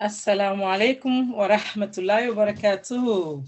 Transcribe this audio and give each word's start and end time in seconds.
Assalamu 0.00 0.62
alaikum 0.62 1.34
wa 1.34 1.48
rahmatullahi 1.48 2.28
wa 2.32 2.46
barakatuhu. 2.46 3.44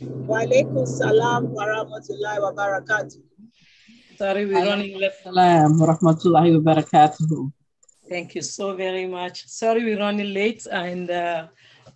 Wa 0.00 0.40
alaikum 0.40 0.84
salam 0.84 1.54
wa 1.54 1.64
rahmatullahi 1.64 2.42
wa 2.42 2.52
barakatuh. 2.52 3.22
Sorry, 4.18 4.46
we're 4.46 4.66
running 4.66 4.98
late. 4.98 5.12
Salam 5.22 5.78
wa 5.78 5.86
rahmatullahi 5.86 6.58
wa 6.58 6.74
barakatuh. 6.74 7.52
Thank 8.08 8.34
you 8.34 8.42
so 8.42 8.74
very 8.74 9.06
much. 9.06 9.46
Sorry, 9.46 9.84
we're 9.84 10.00
running 10.00 10.34
late 10.34 10.66
and 10.72 11.08
uh, 11.08 11.46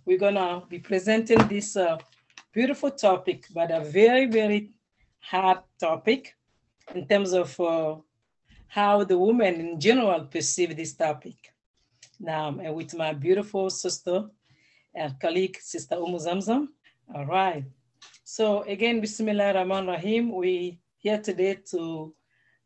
we're 0.05 0.17
gonna 0.17 0.63
be 0.69 0.79
presenting 0.79 1.45
this 1.49 1.75
uh, 1.75 1.97
beautiful 2.53 2.91
topic, 2.91 3.47
but 3.53 3.71
a 3.71 3.81
very, 3.83 4.25
very 4.25 4.71
hard 5.19 5.59
topic 5.77 6.37
in 6.95 7.05
terms 7.09 7.33
of 7.33 7.59
uh, 7.59 7.97
how 8.67 9.03
the 9.03 9.17
women 9.17 9.55
in 9.55 9.81
general 9.81 10.21
perceive 10.21 10.77
this 10.77 10.93
topic. 10.93 11.50
Now, 12.23 12.51
with 12.51 12.93
my 12.93 13.13
beautiful 13.13 13.71
sister 13.71 14.25
and 14.93 15.19
colleague, 15.19 15.57
Sister 15.59 15.95
Umu 15.95 16.19
Zamzam. 16.19 16.67
All 17.15 17.25
right. 17.25 17.65
So 18.23 18.61
again, 18.61 19.01
Bismillah 19.01 19.55
Rahman 19.55 19.87
Rahim, 19.87 20.31
we 20.31 20.79
here 20.99 21.17
today 21.17 21.57
to 21.71 22.13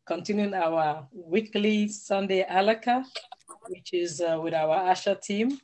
continue 0.06 0.52
our 0.52 1.08
weekly 1.10 1.88
Sunday 1.88 2.44
alaka, 2.46 3.02
which 3.68 3.94
is 3.94 4.20
uh, 4.20 4.38
with 4.42 4.52
our 4.52 4.76
Asha 4.92 5.18
team, 5.18 5.58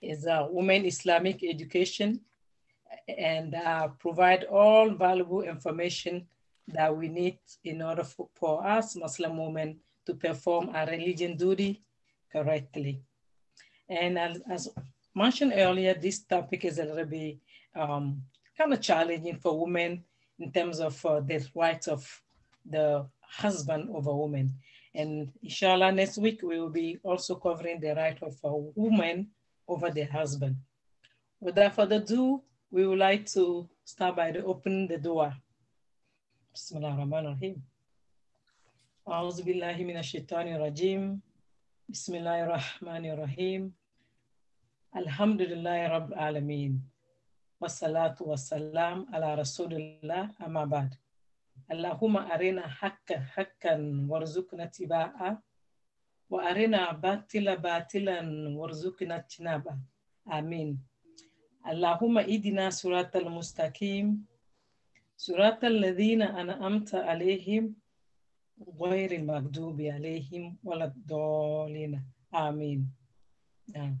is 0.00 0.28
uh, 0.28 0.46
Women 0.48 0.86
Islamic 0.86 1.42
Education, 1.42 2.20
and 3.08 3.56
uh, 3.56 3.88
provide 3.98 4.44
all 4.44 4.90
valuable 4.90 5.42
information 5.42 6.28
that 6.68 6.96
we 6.96 7.08
need 7.08 7.40
in 7.64 7.82
order 7.82 8.04
for, 8.04 8.28
for 8.36 8.64
us 8.64 8.94
Muslim 8.94 9.36
women 9.36 9.80
to 10.06 10.14
perform 10.14 10.70
our 10.72 10.86
religion 10.86 11.36
duty 11.36 11.82
correctly. 12.33 13.01
And 13.89 14.19
as, 14.19 14.41
as 14.49 14.69
mentioned 15.15 15.53
earlier, 15.55 15.93
this 15.93 16.19
topic 16.19 16.65
is 16.65 16.79
a 16.79 16.85
little 16.85 17.05
bit 17.05 17.37
um, 17.75 18.23
kind 18.57 18.73
of 18.73 18.81
challenging 18.81 19.37
for 19.37 19.59
women 19.59 20.03
in 20.39 20.51
terms 20.51 20.79
of 20.79 21.03
uh, 21.05 21.19
the 21.21 21.45
rights 21.55 21.87
of 21.87 22.21
the 22.65 23.05
husband 23.21 23.89
over 23.93 24.13
woman. 24.13 24.53
And 24.93 25.31
inshallah, 25.43 25.91
next 25.91 26.17
week 26.17 26.41
we 26.41 26.59
will 26.59 26.69
be 26.69 26.97
also 27.03 27.35
covering 27.35 27.79
the 27.79 27.93
right 27.95 28.17
of 28.21 28.35
a 28.43 28.55
woman 28.55 29.29
over 29.67 29.89
the 29.91 30.03
husband. 30.03 30.55
Without 31.39 31.75
further 31.75 31.97
ado, 31.97 32.41
we 32.71 32.85
would 32.85 32.99
like 32.99 33.25
to 33.31 33.69
start 33.83 34.15
by 34.15 34.31
the 34.31 34.43
opening 34.43 34.87
the 34.87 34.97
door. 34.97 35.33
Bismillah 36.53 36.91
ar-Rahman 36.91 37.25
ar-Rahim. 37.25 37.63
أعوذ 39.09 39.41
بالله 39.41 39.77
من 39.83 39.97
الشيطان 39.97 40.53
الرجيم 40.53 41.21
بسم 41.88 42.14
الله 42.14 42.38
الرحمن 42.44 43.04
الرحيم 43.10 43.62
الحمد 44.96 45.40
لله 45.42 45.80
رب 45.88 46.08
العالمين 46.12 46.72
والصلاة 47.60 48.16
والسلام 48.20 49.06
على 49.14 49.34
رسول 49.34 49.72
الله 49.74 50.22
أما 50.46 50.64
بعد 50.64 50.94
اللهم 51.72 52.16
أرنا 52.16 52.64
حقا 52.68 53.18
حقا 53.34 53.74
وارزقنا 54.10 54.64
اتباعه 54.64 55.42
وأرنا 56.30 56.92
باطلا 56.92 57.54
باطلا 57.54 58.18
وارزقنا 58.58 59.14
اجتنابه 59.16 59.74
آمين 60.32 60.70
اللهم 61.68 62.18
إدنا 62.18 62.70
صراط 62.70 63.16
المستقيم 63.16 64.06
صراط 65.16 65.64
الذين 65.64 66.22
أنعمت 66.22 66.94
عليهم 66.94 67.74
غير 68.81 69.11
المغضوب 69.11 69.81
عليهم 69.81 70.57
ولا 70.63 70.85
الضالين 70.85 72.03
آمين 72.35 72.91
yeah. 73.75 73.91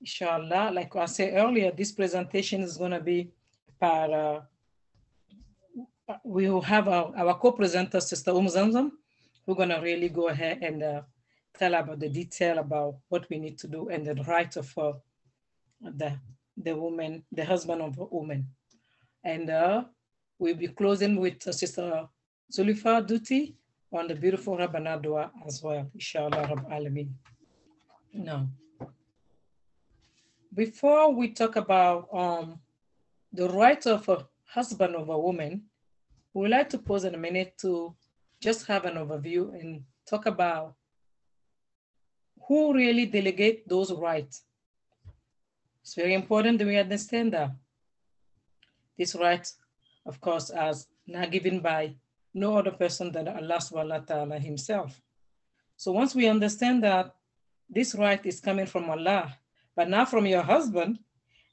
Inshallah, 0.00 0.70
like 0.72 0.94
I 0.94 1.06
said 1.06 1.34
earlier, 1.34 1.72
this 1.72 1.90
presentation 1.90 2.62
is 2.62 2.76
going 2.76 2.92
to 2.92 3.00
be 3.00 3.32
para 3.80 4.46
we 6.24 6.48
will 6.48 6.62
have 6.62 6.88
our, 6.88 7.12
our 7.16 7.34
co-presenter, 7.34 8.00
Sister 8.00 8.30
Um 8.30 8.46
Zamzam, 8.46 8.92
who's 9.44 9.56
going 9.56 9.68
to 9.68 9.80
really 9.80 10.08
go 10.08 10.28
ahead 10.28 10.58
and 10.62 10.82
uh, 10.82 11.02
tell 11.58 11.74
about 11.74 12.00
the 12.00 12.08
detail 12.08 12.58
about 12.58 12.96
what 13.08 13.28
we 13.28 13.38
need 13.38 13.58
to 13.58 13.68
do 13.68 13.88
and 13.88 14.06
the 14.06 14.14
right 14.24 14.56
of 14.56 14.72
uh, 14.78 14.92
the, 15.82 16.18
the 16.56 16.74
woman, 16.74 17.24
the 17.32 17.44
husband 17.44 17.82
of 17.82 17.98
a 17.98 18.04
woman. 18.04 18.48
And 19.24 19.50
uh, 19.50 19.84
we'll 20.38 20.54
be 20.54 20.68
closing 20.68 21.16
with 21.20 21.46
uh, 21.46 21.52
Sister 21.52 22.08
Zulifa 22.51 23.05
Duty 23.05 23.55
on 23.91 24.07
the 24.07 24.15
beautiful 24.15 24.57
Rabbana 24.57 25.01
Dua 25.01 25.31
as 25.45 25.61
well, 25.61 25.89
inshallah, 25.93 26.47
Rabb 26.47 26.69
Alameen. 26.69 27.09
Now, 28.13 28.49
before 30.53 31.13
we 31.13 31.29
talk 31.29 31.55
about 31.55 32.07
um, 32.13 32.59
the 33.31 33.49
right 33.49 33.85
of 33.87 34.07
a 34.09 34.25
husband 34.45 34.95
of 34.95 35.09
a 35.09 35.17
woman, 35.17 35.63
we 36.33 36.41
would 36.41 36.51
like 36.51 36.69
to 36.69 36.77
pause 36.77 37.05
in 37.05 37.15
a 37.15 37.17
minute 37.17 37.57
to 37.61 37.95
just 38.39 38.67
have 38.67 38.85
an 38.85 38.95
overview 38.95 39.53
and 39.59 39.83
talk 40.07 40.25
about 40.25 40.75
who 42.47 42.73
really 42.73 43.05
delegate 43.05 43.67
those 43.67 43.91
rights. 43.93 44.43
It's 45.81 45.95
very 45.95 46.13
important 46.13 46.59
that 46.59 46.67
we 46.67 46.77
understand 46.77 47.33
that. 47.33 47.51
This 48.97 49.15
right, 49.15 49.47
of 50.05 50.19
course, 50.21 50.49
as 50.49 50.87
not 51.07 51.31
given 51.31 51.59
by 51.59 51.95
no 52.33 52.57
other 52.57 52.71
person 52.71 53.11
than 53.11 53.27
Allah 53.27 53.57
subhanahu 53.57 53.99
wa 53.99 54.05
ta'ala 54.05 54.39
himself. 54.39 54.99
So 55.77 55.91
once 55.91 56.15
we 56.15 56.27
understand 56.27 56.83
that 56.83 57.13
this 57.69 57.95
right 57.95 58.23
is 58.25 58.39
coming 58.39 58.65
from 58.65 58.89
Allah, 58.89 59.37
but 59.75 59.89
not 59.89 60.09
from 60.09 60.25
your 60.25 60.41
husband, 60.41 60.99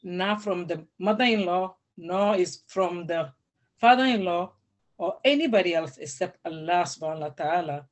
not 0.03 0.43
from 0.43 0.67
the 0.67 0.87
mother-in-law, 0.99 1.77
nor 1.97 2.37
is 2.37 2.63
from 2.67 3.07
the 3.07 3.33
father-in-law 3.79 4.53
or 4.99 5.17
anybody 5.25 5.75
else 5.75 5.97
except 5.99 6.39
Allah 6.45 6.85
subhanahu 6.85 7.21
wa 7.21 7.35
ta'ala, 7.37 7.87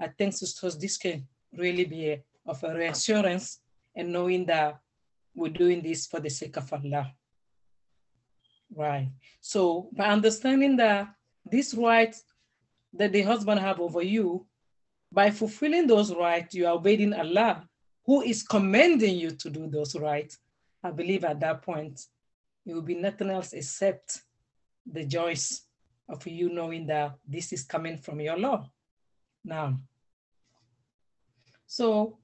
I 0.00 0.08
think 0.08 0.32
sisters, 0.32 0.78
this 0.78 0.96
can 0.96 1.26
really 1.52 1.84
be 1.84 2.10
a, 2.10 2.22
of 2.46 2.62
a 2.64 2.74
reassurance 2.74 3.60
and 3.94 4.12
knowing 4.12 4.46
that 4.46 4.80
we're 5.34 5.52
doing 5.52 5.82
this 5.82 6.06
for 6.06 6.20
the 6.20 6.30
sake 6.30 6.56
of 6.56 6.72
Allah. 6.72 7.12
Right. 8.74 9.08
So 9.40 9.88
by 9.92 10.06
understanding 10.06 10.76
that 10.76 11.08
this 11.50 11.74
right 11.74 12.14
that 12.94 13.12
the 13.12 13.22
husband 13.22 13.60
have 13.60 13.80
over 13.80 14.02
you, 14.02 14.46
by 15.12 15.30
fulfilling 15.30 15.86
those 15.86 16.14
rights, 16.14 16.54
you 16.54 16.66
are 16.66 16.74
obeying 16.74 17.14
Allah, 17.14 17.66
who 18.04 18.22
is 18.22 18.42
commanding 18.42 19.16
you 19.16 19.30
to 19.32 19.50
do 19.50 19.66
those 19.68 19.94
rights. 19.94 20.38
I 20.82 20.90
believe 20.90 21.24
at 21.24 21.40
that 21.40 21.62
point, 21.62 22.00
it 22.66 22.74
will 22.74 22.82
be 22.82 22.94
nothing 22.94 23.30
else 23.30 23.52
except 23.52 24.22
the 24.86 25.04
joys 25.04 25.62
of 26.08 26.26
you 26.26 26.50
knowing 26.50 26.86
that 26.86 27.14
this 27.26 27.52
is 27.52 27.64
coming 27.64 27.98
from 27.98 28.20
your 28.20 28.38
law. 28.38 28.70
Now, 29.44 29.78
so 31.66 32.18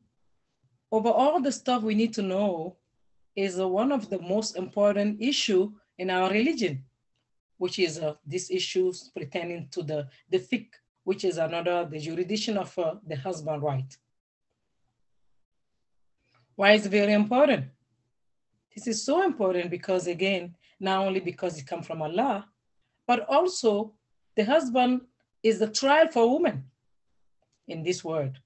over 0.91 1.09
all 1.09 1.41
the 1.41 1.53
stuff 1.53 1.83
we 1.83 1.95
need 1.95 2.15
to 2.15 2.23
know 2.23 2.77
is 3.37 3.57
one 3.57 3.93
of 3.93 4.09
the 4.09 4.21
most 4.21 4.57
important 4.57 5.21
issue 5.21 5.73
in 5.99 6.11
our 6.11 6.31
religion, 6.31 6.85
which 7.59 7.79
is 7.79 7.99
uh, 7.99 8.15
these 8.27 8.51
issues 8.51 9.11
pertaining 9.15 9.69
to 9.71 9.83
the, 9.83 10.09
the 10.31 10.39
fiqh, 10.39 10.69
which 11.05 11.25
is 11.25 11.39
another, 11.39 11.87
the 11.91 11.99
jurisdiction 11.99 12.57
of 12.57 12.77
uh, 12.79 12.95
the 13.07 13.17
husband 13.17 13.63
right. 13.63 13.97
Why 16.57 16.73
is 16.73 16.87
it 16.87 16.91
very 16.91 17.13
important? 17.13 17.67
This 18.75 18.87
is 18.87 19.05
so 19.05 19.23
important 19.23 19.71
because 19.71 20.07
again, 20.07 20.55
not 20.81 21.07
only 21.07 21.21
because 21.21 21.59
it 21.59 21.67
comes 21.67 21.87
from 21.87 22.03
Allah, 22.03 22.47
but 23.07 23.21
also 23.29 23.93
the 24.37 24.45
husband 24.45 25.03
is 25.43 25.59
the 25.59 25.69
trial 25.69 26.09
for 26.11 26.35
women 26.35 26.65
in 27.69 27.83
this 27.83 28.03
world. 28.05 28.39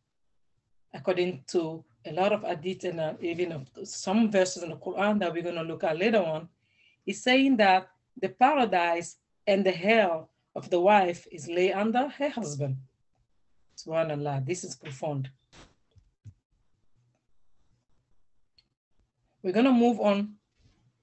According 0.93 1.45
to 1.49 1.85
a 2.07 2.13
lot 2.13 2.33
of 2.33 2.43
hadith 2.43 2.85
and 2.85 3.01
uh, 3.01 3.15
even 3.21 3.67
some 3.85 4.31
verses 4.31 4.63
in 4.63 4.71
the 4.71 4.77
Quran 4.77 5.19
that 5.21 5.33
we're 5.33 5.43
going 5.43 5.55
to 5.55 5.63
look 5.63 5.85
at 5.85 5.99
later 5.99 6.23
on, 6.23 6.49
is 7.07 7.23
saying 7.23 7.57
that 7.57 7.89
the 8.21 8.29
paradise 8.29 9.17
and 9.47 9.65
the 9.65 9.73
hell 9.73 10.31
of 10.55 10.71
the 10.71 10.81
wife 10.81 11.27
is 11.31 11.49
lay 11.49 11.73
under 11.73 12.09
her 12.09 12.29
husband. 12.29 12.77
Subhanallah, 13.77 14.45
this 14.45 14.65
is 14.65 14.75
profound. 14.75 15.31
We're 19.43 19.53
going 19.53 19.67
to 19.67 19.73
move 19.73 20.01
on 20.01 20.35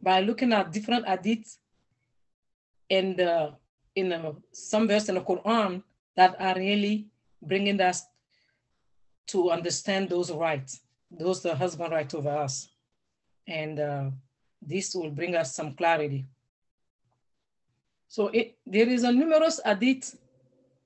by 0.02 0.20
looking 0.20 0.52
at 0.54 0.72
different 0.72 1.06
hadiths 1.06 1.58
and 2.90 3.20
uh, 3.20 3.52
in 3.96 4.12
uh, 4.12 4.34
some 4.52 4.88
verse 4.88 5.10
in 5.10 5.16
the 5.16 5.22
Quran 5.22 5.82
that 6.16 6.36
are 6.40 6.56
really 6.56 7.08
bringing 7.42 7.80
us 7.80 8.04
to 9.28 9.52
understand 9.52 10.10
those 10.10 10.32
rights, 10.32 10.82
those 11.10 11.42
the 11.42 11.56
husband 11.56 11.92
right 11.92 12.14
over 12.14 12.30
us. 12.30 12.70
And 13.48 13.80
uh, 13.80 14.10
this 14.62 14.94
will 14.94 15.12
bring 15.12 15.36
us 15.36 15.56
some 15.56 15.74
clarity. 15.74 16.26
So 18.08 18.28
it, 18.28 18.58
there 18.66 18.88
is 18.88 19.04
a 19.04 19.12
numerous 19.12 19.60
hadith 19.64 20.18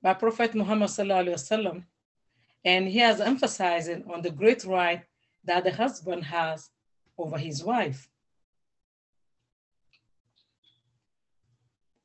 by 0.02 0.14
Prophet 0.14 0.54
Muhammad 0.54 0.88
sallallahu 0.88 1.84
and 2.64 2.88
he 2.88 2.98
has 2.98 3.20
emphasized 3.20 3.90
on 4.12 4.22
the 4.22 4.30
great 4.30 4.64
right 4.64 5.04
that 5.44 5.64
the 5.64 5.72
husband 5.72 6.24
has 6.24 6.70
over 7.16 7.38
his 7.38 7.64
wife. 7.64 8.08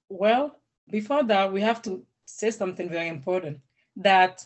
Well, 0.10 0.60
before 0.90 1.24
that, 1.24 1.52
we 1.52 1.62
have 1.62 1.82
to 1.84 2.06
say 2.26 2.52
something 2.52 2.90
very 2.90 3.10
important 3.10 3.60
that 3.98 4.46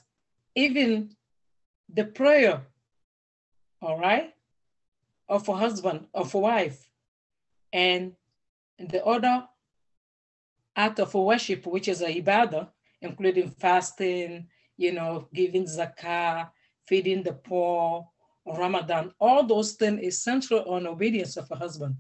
even 0.56 1.16
the 1.94 2.06
prayer, 2.06 2.62
all 3.81 4.00
right, 4.00 4.33
of 5.27 5.48
a 5.48 5.56
husband, 5.56 6.07
of 6.13 6.33
a 6.33 6.39
wife, 6.39 6.89
and 7.71 8.13
the 8.80 9.06
other 9.06 9.48
act 10.75 11.00
of 11.00 11.13
worship, 11.13 11.66
which 11.66 11.88
is 11.88 12.01
a 12.01 12.21
ibadah, 12.21 12.68
including 13.01 13.50
fasting, 13.50 14.48
you 14.77 14.94
know, 14.94 15.27
giving 15.33 15.66
zakah, 15.66 16.50
feeding 16.88 17.24
the 17.24 17.33
poor, 17.33 18.07
Ramadan, 18.45 19.12
all 19.19 19.44
those 19.44 19.74
things 19.74 20.01
is 20.01 20.24
central 20.24 20.63
on 20.69 20.88
obedience 20.88 21.38
of 21.38 21.50
a 21.51 21.56
husband. 21.56 21.95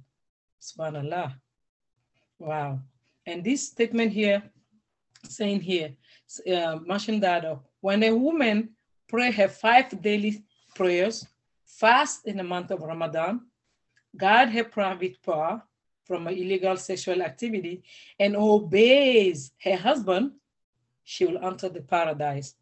Subhanallah. 0.61 1.35
Wow. 2.39 2.79
And 3.25 3.43
this 3.43 3.67
statement 3.67 4.11
here, 4.11 4.41
saying 5.27 5.61
here, 5.61 5.95
uh, 6.47 6.79
that 7.19 7.45
uh, 7.45 7.55
when 7.81 8.03
a 8.03 8.11
woman 8.11 8.69
pray 9.07 9.31
her 9.31 9.47
five 9.47 10.01
daily 10.01 10.43
prayers, 10.75 11.27
fast 11.65 12.25
in 12.25 12.37
the 12.37 12.43
month 12.43 12.71
of 12.71 12.81
Ramadan, 12.81 13.41
guard 14.17 14.49
her 14.49 14.63
private 14.63 15.21
part 15.21 15.61
from 16.09 16.27
illegal 16.27 16.75
sexual 16.75 17.21
activity, 17.21 17.83
and 18.19 18.35
obeys 18.35 19.51
her 19.63 19.75
husband, 19.75 20.31
she 21.03 21.23
will 21.23 21.37
enter 21.45 21.69
the 21.69 21.81
paradise 21.81 22.55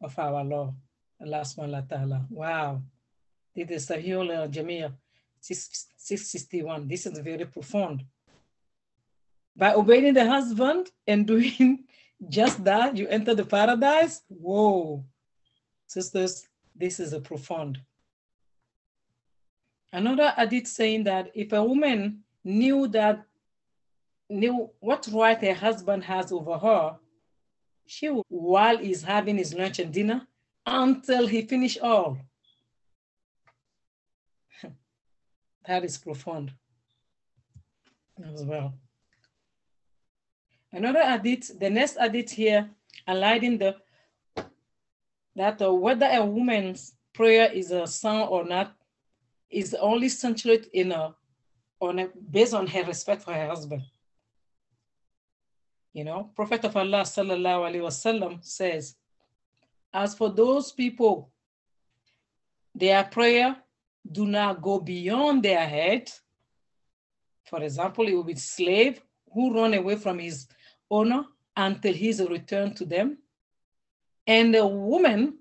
of 0.00 0.18
our 0.18 0.42
Lord, 0.42 0.72
Allah 1.20 1.42
subhanahu 1.44 2.08
wa. 2.08 2.20
Wow. 2.30 2.82
This 3.54 3.68
is 3.70 3.86
Sahih 3.86 4.16
uh, 4.16 4.48
Jamia 4.48 4.94
661. 5.40 6.88
This 6.88 7.04
is 7.04 7.18
very 7.18 7.44
profound. 7.44 8.02
By 9.54 9.74
obeying 9.74 10.14
the 10.14 10.24
husband 10.24 10.90
and 11.06 11.26
doing 11.34 11.84
just 12.30 12.64
that, 12.64 12.96
you 12.96 13.08
enter 13.08 13.34
the 13.34 13.44
paradise. 13.44 14.22
Whoa. 14.28 15.04
Sisters, 15.86 16.48
this 16.74 16.98
is 16.98 17.12
a 17.12 17.20
profound. 17.20 17.78
Another 19.92 20.32
adit 20.38 20.66
saying 20.66 21.04
that 21.04 21.30
if 21.34 21.52
a 21.52 21.62
woman 21.62 22.24
knew 22.44 22.88
that, 22.88 23.24
knew 24.28 24.70
what 24.80 25.08
right 25.12 25.40
her 25.40 25.54
husband 25.54 26.04
has 26.04 26.32
over 26.32 26.58
her, 26.58 26.96
she 27.86 28.06
while 28.06 28.78
he's 28.78 29.02
having 29.02 29.36
his 29.36 29.52
lunch 29.54 29.78
and 29.78 29.92
dinner, 29.92 30.26
until 30.66 31.26
he 31.26 31.42
finish 31.42 31.76
all. 31.78 32.18
that 35.66 35.84
is 35.84 35.98
profound 35.98 36.52
as 38.32 38.44
well. 38.44 38.74
Another 40.72 41.02
hadith, 41.04 41.58
the 41.58 41.68
next 41.68 41.96
hadith 41.98 42.30
here, 42.30 42.70
aligning 43.06 43.58
the 43.58 43.76
that 45.36 45.62
uh, 45.62 45.72
whether 45.72 46.06
a 46.06 46.24
woman's 46.24 46.94
prayer 47.12 47.50
is 47.50 47.70
a 47.70 47.86
son 47.86 48.28
or 48.28 48.44
not 48.44 48.76
is 49.50 49.74
only 49.74 50.08
centered 50.08 50.66
in 50.72 50.92
a 50.92 51.14
on 51.80 51.98
a, 51.98 52.08
based 52.30 52.54
on 52.54 52.66
her 52.66 52.84
respect 52.84 53.22
for 53.22 53.32
her 53.32 53.48
husband. 53.48 53.82
You 55.92 56.04
know, 56.04 56.30
Prophet 56.36 56.64
of 56.64 56.76
Allah 56.76 57.02
sallallahu 57.02 57.68
alaihi 57.68 57.82
wasallam 57.82 58.44
says, 58.44 58.94
as 59.92 60.14
for 60.14 60.30
those 60.30 60.70
people, 60.70 61.30
their 62.74 63.02
prayer 63.04 63.56
do 64.10 64.26
not 64.26 64.62
go 64.62 64.78
beyond 64.78 65.42
their 65.42 65.66
head. 65.66 66.10
For 67.44 67.62
example, 67.62 68.06
it 68.06 68.14
will 68.14 68.24
be 68.24 68.36
slave 68.36 69.00
who 69.32 69.52
run 69.52 69.74
away 69.74 69.96
from 69.96 70.18
his 70.20 70.46
owner 70.90 71.24
until 71.56 71.92
he's 71.92 72.20
returned 72.20 72.76
to 72.76 72.84
them, 72.84 73.18
and 74.26 74.54
a 74.54 74.66
woman 74.66 75.38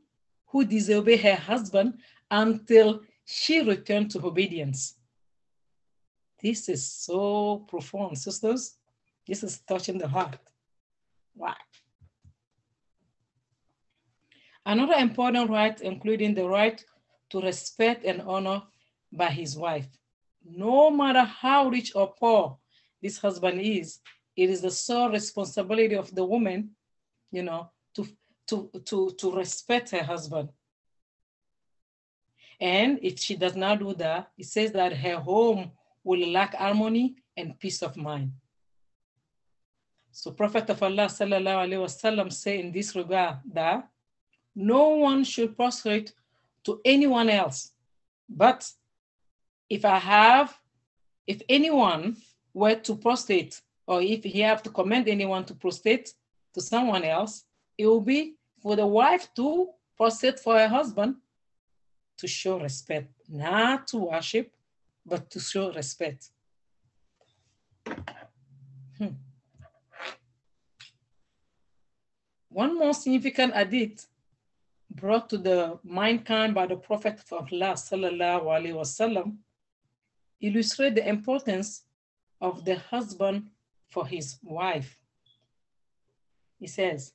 who 0.48 0.66
disobey 0.66 1.18
her 1.18 1.36
husband 1.36 2.00
until 2.32 3.02
she 3.26 3.62
returned 3.62 4.10
to 4.12 4.26
obedience. 4.26 4.96
This 6.42 6.70
is 6.70 6.90
so 6.90 7.66
profound, 7.68 8.18
sisters. 8.18 8.78
This 9.28 9.44
is 9.44 9.60
touching 9.68 9.98
the 9.98 10.08
heart. 10.08 10.38
Wow. 11.36 11.56
Another 14.66 14.96
important 14.96 15.50
right, 15.50 15.80
including 15.82 16.34
the 16.34 16.48
right 16.48 16.84
to 17.32 17.42
respect 17.42 18.06
and 18.06 18.22
honor 18.22 18.64
by 19.12 19.30
his 19.30 19.58
wife. 19.58 19.88
No 20.46 20.90
matter 20.90 21.24
how 21.24 21.70
rich 21.70 21.92
or 21.96 22.14
poor 22.20 22.58
this 23.02 23.18
husband 23.18 23.62
is, 23.62 24.00
it 24.36 24.50
is 24.50 24.62
the 24.62 24.72
sole 24.72 25.10
responsibility 25.10 25.96
of 25.96 26.14
the 26.16 26.24
woman, 26.24 26.72
you 27.32 27.44
know, 27.44 27.72
to, 27.96 28.08
to, 28.48 28.70
to, 28.86 29.12
to 29.18 29.36
respect 29.36 29.90
her 29.92 30.04
husband. 30.04 30.50
And 32.60 33.00
if 33.02 33.20
she 33.20 33.36
does 33.36 33.56
not 33.56 33.80
do 33.80 33.94
that, 33.96 34.32
it 34.38 34.46
says 34.46 34.72
that 34.74 34.94
her 34.94 35.18
home 35.18 35.72
will 36.10 36.28
lack 36.32 36.56
harmony 36.56 37.14
and 37.38 37.60
peace 37.60 37.84
of 37.84 37.96
mind. 37.96 38.32
So 40.12 40.32
Prophet 40.32 40.68
of 40.72 40.82
Allah 40.82 41.06
sallallahu 41.06 41.62
alaihi 41.66 41.84
wasallam 41.86 42.34
say 42.34 42.60
in 42.60 42.72
this 42.72 42.96
regard 42.96 43.38
that 43.54 43.88
no 44.56 44.90
one 44.90 45.24
should 45.24 45.56
prostrate 45.56 46.12
to 46.64 46.82
anyone 46.84 47.30
else. 47.30 47.74
But 48.28 48.60
if 49.70 49.86
I 49.86 50.00
have, 50.00 50.58
if 51.28 51.44
anyone 51.48 52.18
were 52.56 52.76
to 52.88 52.96
prostrate, 52.96 53.62
or 53.86 54.02
if 54.02 54.24
he 54.24 54.40
have 54.42 54.64
to 54.64 54.72
commend 54.72 55.08
anyone 55.08 55.46
to 55.46 55.54
prostrate 55.54 56.14
to 56.56 56.62
someone 56.62 57.04
else, 57.04 57.46
it 57.78 57.86
will 57.86 58.02
be 58.02 58.34
for 58.64 58.76
the 58.76 58.88
wife 58.88 59.32
to 59.36 59.70
prostrate 59.96 60.40
for 60.40 60.58
her 60.58 60.68
husband 60.68 61.18
to 62.18 62.28
show 62.28 62.60
respect, 62.60 63.10
not 63.30 63.88
to 63.88 63.98
worship, 63.98 64.52
but 65.10 65.30
to 65.32 65.40
show 65.40 65.72
respect. 65.74 66.30
Hmm. 68.98 69.16
One 72.50 72.78
more 72.78 72.94
significant 72.94 73.54
hadith 73.54 74.08
brought 74.90 75.30
to 75.30 75.38
the 75.38 75.80
mankind 75.84 76.54
by 76.54 76.66
the 76.68 76.76
Prophet 76.76 77.20
of 77.32 77.48
Allah 77.52 77.74
sallallahu 77.74 78.44
alaihi 78.44 78.74
wasallam 78.74 79.38
illustrate 80.42 80.96
the 80.96 81.08
importance 81.08 81.84
of 82.42 82.66
the 82.66 82.76
husband 82.76 83.50
for 83.90 84.06
his 84.08 84.38
wife. 84.44 84.98
He 86.60 86.68
says, 86.68 87.14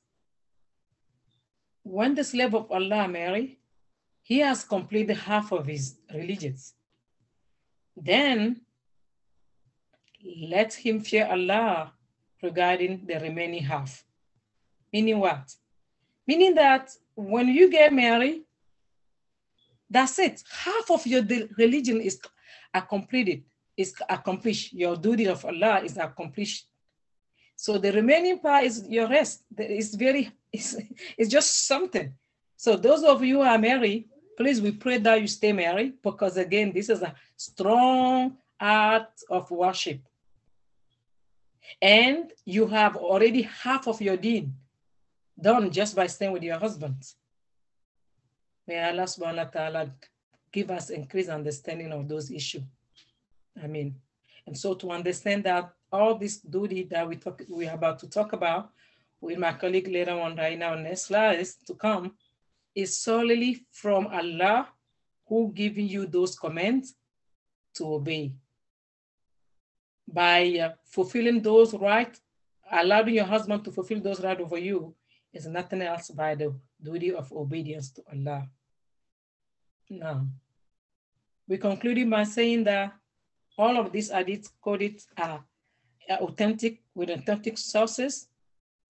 when 1.83 2.15
the 2.15 2.23
slave 2.23 2.55
of 2.55 2.71
Allah 2.71 3.07
marry, 3.07 3.59
he 4.23 4.39
has 4.39 4.63
completed 4.63 5.17
half 5.17 5.51
of 5.51 5.67
his 5.67 5.97
religions. 6.13 6.74
Then 7.95 8.61
let 10.49 10.73
him 10.73 10.99
fear 10.99 11.27
Allah 11.27 11.93
regarding 12.41 13.05
the 13.05 13.19
remaining 13.19 13.63
half. 13.63 14.03
Meaning 14.91 15.19
what? 15.19 15.53
Meaning 16.27 16.55
that 16.55 16.89
when 17.15 17.47
you 17.47 17.69
get 17.69 17.93
married, 17.93 18.43
that's 19.89 20.17
it. 20.19 20.43
Half 20.49 20.89
of 20.89 21.05
your 21.05 21.23
religion 21.57 22.01
is 22.01 22.19
completed, 22.89 23.43
is 23.77 23.93
accomplished. 24.09 24.73
Your 24.73 24.95
duty 24.95 25.25
of 25.27 25.45
Allah 25.45 25.81
is 25.83 25.97
accomplished. 25.97 26.67
So 27.55 27.77
the 27.77 27.91
remaining 27.91 28.39
part 28.39 28.65
is 28.65 28.85
your 28.89 29.07
rest. 29.07 29.43
It's 29.57 29.95
very, 29.95 30.31
it's, 30.51 30.75
it's 31.17 31.29
just 31.29 31.67
something. 31.67 32.13
So 32.57 32.75
those 32.75 33.03
of 33.03 33.23
you 33.23 33.37
who 33.37 33.41
are 33.41 33.57
married, 33.57 34.09
please, 34.37 34.61
we 34.61 34.71
pray 34.71 34.97
that 34.97 35.21
you 35.21 35.27
stay 35.27 35.51
married 35.51 36.01
because 36.01 36.37
again, 36.37 36.71
this 36.73 36.89
is 36.89 37.01
a 37.01 37.13
strong 37.35 38.37
act 38.59 39.23
of 39.29 39.49
worship. 39.51 40.01
And 41.81 42.31
you 42.45 42.67
have 42.67 42.95
already 42.95 43.43
half 43.43 43.87
of 43.87 44.01
your 44.01 44.17
deed 44.17 44.51
done 45.39 45.71
just 45.71 45.95
by 45.95 46.07
staying 46.07 46.31
with 46.31 46.43
your 46.43 46.59
husband. 46.59 46.95
May 48.67 48.83
Allah 48.83 49.03
subhanahu 49.03 49.45
wa 49.45 49.51
ta'ala 49.51 49.91
give 50.51 50.71
us 50.71 50.89
increased 50.89 51.29
understanding 51.29 51.91
of 51.91 52.07
those 52.07 52.31
issues. 52.31 52.63
I 53.61 53.67
mean, 53.67 53.95
and 54.47 54.57
so 54.57 54.73
to 54.75 54.91
understand 54.91 55.43
that 55.43 55.73
all 55.91 56.15
this 56.15 56.37
duty 56.37 56.83
that 56.83 57.07
we 57.07 57.15
talk, 57.15 57.41
we're 57.49 57.73
about 57.73 57.99
to 57.99 58.09
talk 58.09 58.33
about 58.33 58.69
with 59.21 59.37
my 59.37 59.53
colleague 59.53 59.87
later 59.87 60.11
on 60.11 60.35
right 60.35 60.57
now, 60.57 60.75
next 60.75 61.07
slide 61.07 61.39
is 61.39 61.55
to 61.67 61.73
come, 61.73 62.13
is 62.75 63.01
solely 63.01 63.65
from 63.71 64.07
Allah 64.07 64.67
who 65.27 65.51
giving 65.53 65.87
you 65.87 66.05
those 66.05 66.37
commands 66.37 66.93
to 67.75 67.95
obey. 67.95 68.33
By 70.07 70.59
uh, 70.59 70.73
fulfilling 70.85 71.41
those 71.41 71.73
rights, 71.73 72.21
allowing 72.71 73.15
your 73.15 73.25
husband 73.25 73.63
to 73.63 73.71
fulfill 73.71 74.01
those 74.01 74.21
rights 74.21 74.41
over 74.41 74.57
you 74.57 74.93
is 75.33 75.47
nothing 75.47 75.81
else 75.81 76.09
by 76.11 76.35
the 76.35 76.53
duty 76.81 77.13
of 77.13 77.31
obedience 77.31 77.89
to 77.91 78.03
Allah. 78.11 78.47
Now, 79.89 80.27
we 81.47 81.57
concluded 81.57 82.09
by 82.09 82.23
saying 82.23 82.63
that 82.65 82.93
all 83.57 83.77
of 83.77 83.91
these 83.91 84.11
hadith 84.11 84.51
quoted 84.61 85.01
are, 85.17 85.43
authentic 86.09 86.81
with 86.93 87.09
authentic 87.09 87.57
sources. 87.57 88.27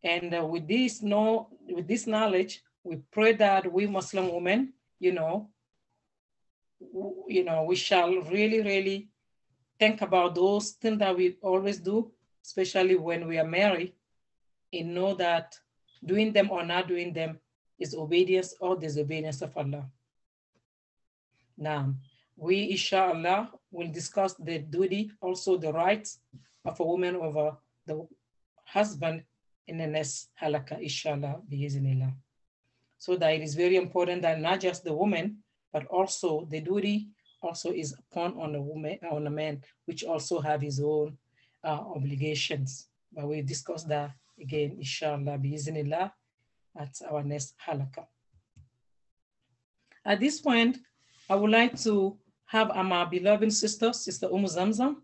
And 0.04 0.36
uh, 0.36 0.46
with 0.46 0.68
this 0.68 1.02
know, 1.02 1.50
with 1.68 1.88
this 1.88 2.06
knowledge, 2.08 2.62
we 2.86 2.98
pray 3.12 3.34
that 3.34 3.72
we 3.74 3.88
Muslim 3.88 4.32
women, 4.32 4.72
you 5.00 5.12
know, 5.12 5.50
you 7.28 7.44
know, 7.44 7.64
we 7.64 7.76
shall 7.76 8.12
really, 8.30 8.62
really 8.62 9.10
think 9.80 10.02
about 10.02 10.36
those 10.36 10.72
things 10.72 11.00
that 11.00 11.18
we 11.18 11.36
always 11.42 11.80
do, 11.80 12.12
especially 12.46 12.96
when 12.96 13.28
we 13.28 13.40
are 13.40 13.48
married, 13.48 13.94
and 14.72 14.94
know 14.94 15.16
that 15.16 15.58
doing 16.06 16.32
them 16.32 16.52
or 16.52 16.64
not 16.64 16.88
doing 16.88 17.12
them 17.12 17.40
is 17.80 17.96
obedience 17.96 18.54
or 18.60 18.78
disobedience 18.78 19.42
of 19.42 19.58
Allah. 19.58 19.90
Now, 21.58 21.96
we, 22.38 22.70
inshallah, 22.70 23.50
will 23.72 23.92
discuss 23.92 24.36
the 24.36 24.60
duty, 24.60 25.12
also 25.22 25.58
the 25.58 25.74
rights 25.74 26.20
of 26.64 26.80
a 26.80 26.84
woman 26.84 27.16
over 27.16 27.58
the 27.88 28.08
husband 28.66 29.24
in 29.68 29.78
the 29.78 29.88
next 29.88 30.30
halakha, 30.40 30.80
inshallah, 30.80 31.42
biiznillah. 31.50 32.14
So 33.06 33.16
that 33.18 33.36
it 33.36 33.44
is 33.44 33.54
very 33.54 33.76
important 33.76 34.24
that 34.24 34.42
not 34.42 34.60
just 34.62 34.84
the 34.84 34.92
woman, 34.92 35.44
but 35.72 35.86
also 35.86 36.48
the 36.50 36.60
duty 36.60 37.10
also 37.40 37.72
is 37.72 37.94
upon 37.94 38.36
on 38.40 38.54
the 38.54 38.60
woman, 38.60 38.98
on 39.12 39.26
the 39.26 39.30
man, 39.30 39.62
which 39.86 40.04
also 40.04 40.40
have 40.40 40.60
his 40.60 40.80
own 40.80 41.16
uh, 41.64 41.82
obligations. 41.96 42.88
But 43.14 43.28
we 43.28 43.44
discuss 43.44 43.84
that 43.84 44.10
again, 44.42 44.78
inshallah, 44.80 45.38
biiznillah, 45.38 46.14
at 46.76 46.96
our 47.08 47.22
next 47.22 47.54
halakha. 47.64 48.08
At 50.04 50.20
this 50.20 50.42
point, 50.42 50.80
I 51.30 51.36
would 51.36 51.52
like 51.52 51.80
to 51.84 52.18
have 52.48 52.74
my 52.74 53.06
beloved 53.06 53.54
sister, 53.54 53.94
Sister 53.94 54.30
Umu 54.32 54.48
Zamzam, 54.48 54.96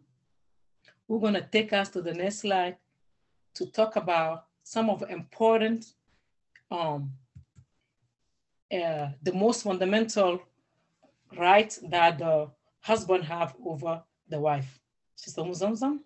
who's 1.07 1.21
going 1.21 1.35
to 1.35 1.47
take 1.51 1.71
us 1.71 1.89
to 1.89 2.01
the 2.01 2.15
next 2.15 2.39
slide 2.39 2.77
to 3.53 3.67
talk 3.67 3.95
about 3.95 4.45
some 4.63 4.89
of 4.89 5.01
the 5.01 5.07
important, 5.09 5.85
um, 6.71 7.11
uh, 8.71 9.09
the 9.21 9.33
most 9.33 9.63
fundamental 9.63 10.41
right 11.37 11.77
that 11.89 12.19
the 12.19 12.49
husband 12.81 13.23
have 13.25 13.55
over 13.65 14.03
the 14.29 14.39
wife. 14.39 14.79
Sister 15.15 15.41
Umu 15.41 15.53
Zamzam? 15.53 15.99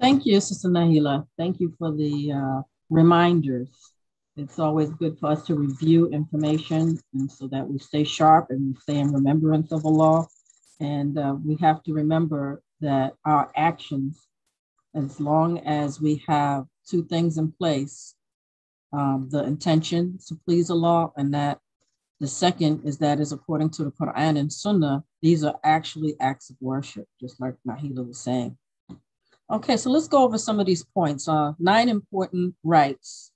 Thank 0.00 0.26
you, 0.26 0.40
Sister 0.40 0.68
Nahila. 0.68 1.26
Thank 1.38 1.60
you 1.60 1.74
for 1.78 1.92
the 1.92 2.32
uh, 2.32 2.62
reminders. 2.90 3.70
It's 4.36 4.58
always 4.58 4.90
good 4.90 5.18
for 5.18 5.30
us 5.30 5.46
to 5.46 5.54
review 5.54 6.08
information 6.08 7.00
and 7.14 7.30
so 7.30 7.48
that 7.48 7.66
we 7.66 7.78
stay 7.78 8.04
sharp 8.04 8.48
and 8.50 8.74
we 8.74 8.80
stay 8.80 8.98
in 8.98 9.12
remembrance 9.12 9.72
of 9.72 9.84
law. 9.84 10.26
And 10.78 11.16
uh, 11.18 11.36
we 11.42 11.56
have 11.62 11.82
to 11.84 11.94
remember 11.94 12.62
that 12.80 13.14
our 13.24 13.50
actions, 13.56 14.26
as 14.94 15.18
long 15.18 15.60
as 15.60 16.02
we 16.02 16.22
have 16.28 16.66
two 16.86 17.04
things 17.04 17.38
in 17.38 17.50
place, 17.52 18.14
um, 18.96 19.28
the 19.30 19.44
intention 19.44 20.18
to 20.26 20.34
please 20.46 20.70
Allah, 20.70 21.10
and 21.16 21.34
that 21.34 21.60
the 22.18 22.26
second 22.26 22.82
is 22.84 22.96
that 22.98 23.20
is 23.20 23.32
according 23.32 23.70
to 23.70 23.84
the 23.84 23.90
Quran 23.90 24.38
and 24.38 24.50
Sunnah, 24.50 25.04
these 25.20 25.44
are 25.44 25.58
actually 25.62 26.14
acts 26.18 26.48
of 26.48 26.56
worship, 26.60 27.06
just 27.20 27.38
like 27.40 27.54
Nahila 27.68 28.06
was 28.08 28.18
saying. 28.18 28.56
Okay, 29.50 29.76
so 29.76 29.90
let's 29.90 30.08
go 30.08 30.24
over 30.24 30.38
some 30.38 30.58
of 30.58 30.66
these 30.66 30.84
points. 30.84 31.28
Uh, 31.28 31.52
nine 31.58 31.88
important 31.88 32.54
rights 32.64 33.30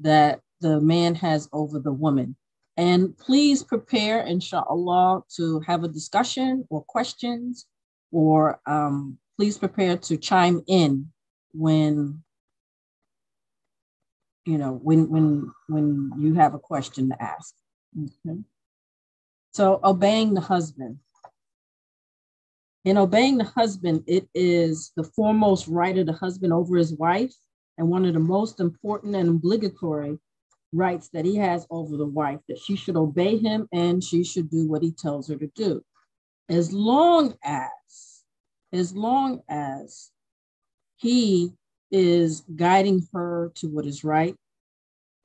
that 0.00 0.40
the 0.60 0.80
man 0.80 1.14
has 1.14 1.48
over 1.52 1.78
the 1.78 1.92
woman. 1.92 2.34
And 2.78 3.16
please 3.16 3.62
prepare, 3.62 4.20
inshallah, 4.22 5.22
to 5.36 5.60
have 5.60 5.84
a 5.84 5.88
discussion 5.88 6.66
or 6.68 6.82
questions, 6.84 7.66
or 8.10 8.60
um, 8.66 9.18
please 9.36 9.56
prepare 9.58 9.96
to 9.98 10.16
chime 10.16 10.62
in 10.66 11.12
when 11.52 12.22
you 14.46 14.58
know 14.58 14.72
when 14.82 15.10
when 15.10 15.52
when 15.68 16.12
you 16.18 16.34
have 16.34 16.54
a 16.54 16.58
question 16.58 17.10
to 17.10 17.22
ask. 17.22 17.54
Okay. 17.98 18.38
So 19.52 19.80
obeying 19.84 20.34
the 20.34 20.40
husband. 20.40 20.98
In 22.84 22.96
obeying 22.96 23.38
the 23.38 23.44
husband, 23.44 24.04
it 24.06 24.28
is 24.32 24.92
the 24.96 25.02
foremost 25.02 25.66
right 25.66 25.98
of 25.98 26.06
the 26.06 26.12
husband 26.12 26.52
over 26.52 26.76
his 26.76 26.94
wife 26.94 27.34
and 27.78 27.88
one 27.88 28.04
of 28.04 28.14
the 28.14 28.20
most 28.20 28.60
important 28.60 29.16
and 29.16 29.28
obligatory 29.28 30.18
rights 30.72 31.08
that 31.12 31.24
he 31.24 31.36
has 31.36 31.66
over 31.70 31.96
the 31.96 32.06
wife 32.06 32.40
that 32.48 32.58
she 32.58 32.76
should 32.76 32.96
obey 32.96 33.38
him 33.38 33.68
and 33.72 34.04
she 34.04 34.22
should 34.22 34.50
do 34.50 34.68
what 34.68 34.82
he 34.82 34.92
tells 34.92 35.28
her 35.28 35.36
to 35.36 35.48
do 35.48 35.82
as 36.48 36.72
long 36.72 37.34
as 37.42 38.22
as 38.72 38.94
long 38.94 39.40
as 39.48 40.10
he 40.96 41.52
is 41.90 42.42
guiding 42.54 43.06
her 43.12 43.52
to 43.54 43.68
what 43.68 43.86
is 43.86 44.04
right 44.04 44.36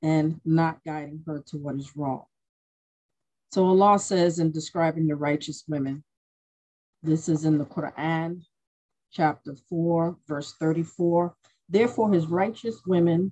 and 0.02 0.40
not 0.46 0.84
guiding 0.86 1.24
her 1.26 1.44
to 1.48 1.58
what 1.58 1.76
is 1.76 1.96
wrong 1.96 2.24
so 3.52 3.66
allah 3.66 3.98
says 4.00 4.40
in 4.40 4.52
describing 4.52 5.08
the 5.08 5.16
righteous 5.16 5.64
women 5.68 6.04
this 7.04 7.28
is 7.30 7.46
in 7.46 7.58
the 7.58 7.66
quran 7.66 8.42
chapter 9.12 9.56
4 9.70 10.18
verse 10.28 10.54
34 10.60 11.36
Therefore, 11.72 12.12
his 12.12 12.28
righteous 12.28 12.86
women 12.86 13.32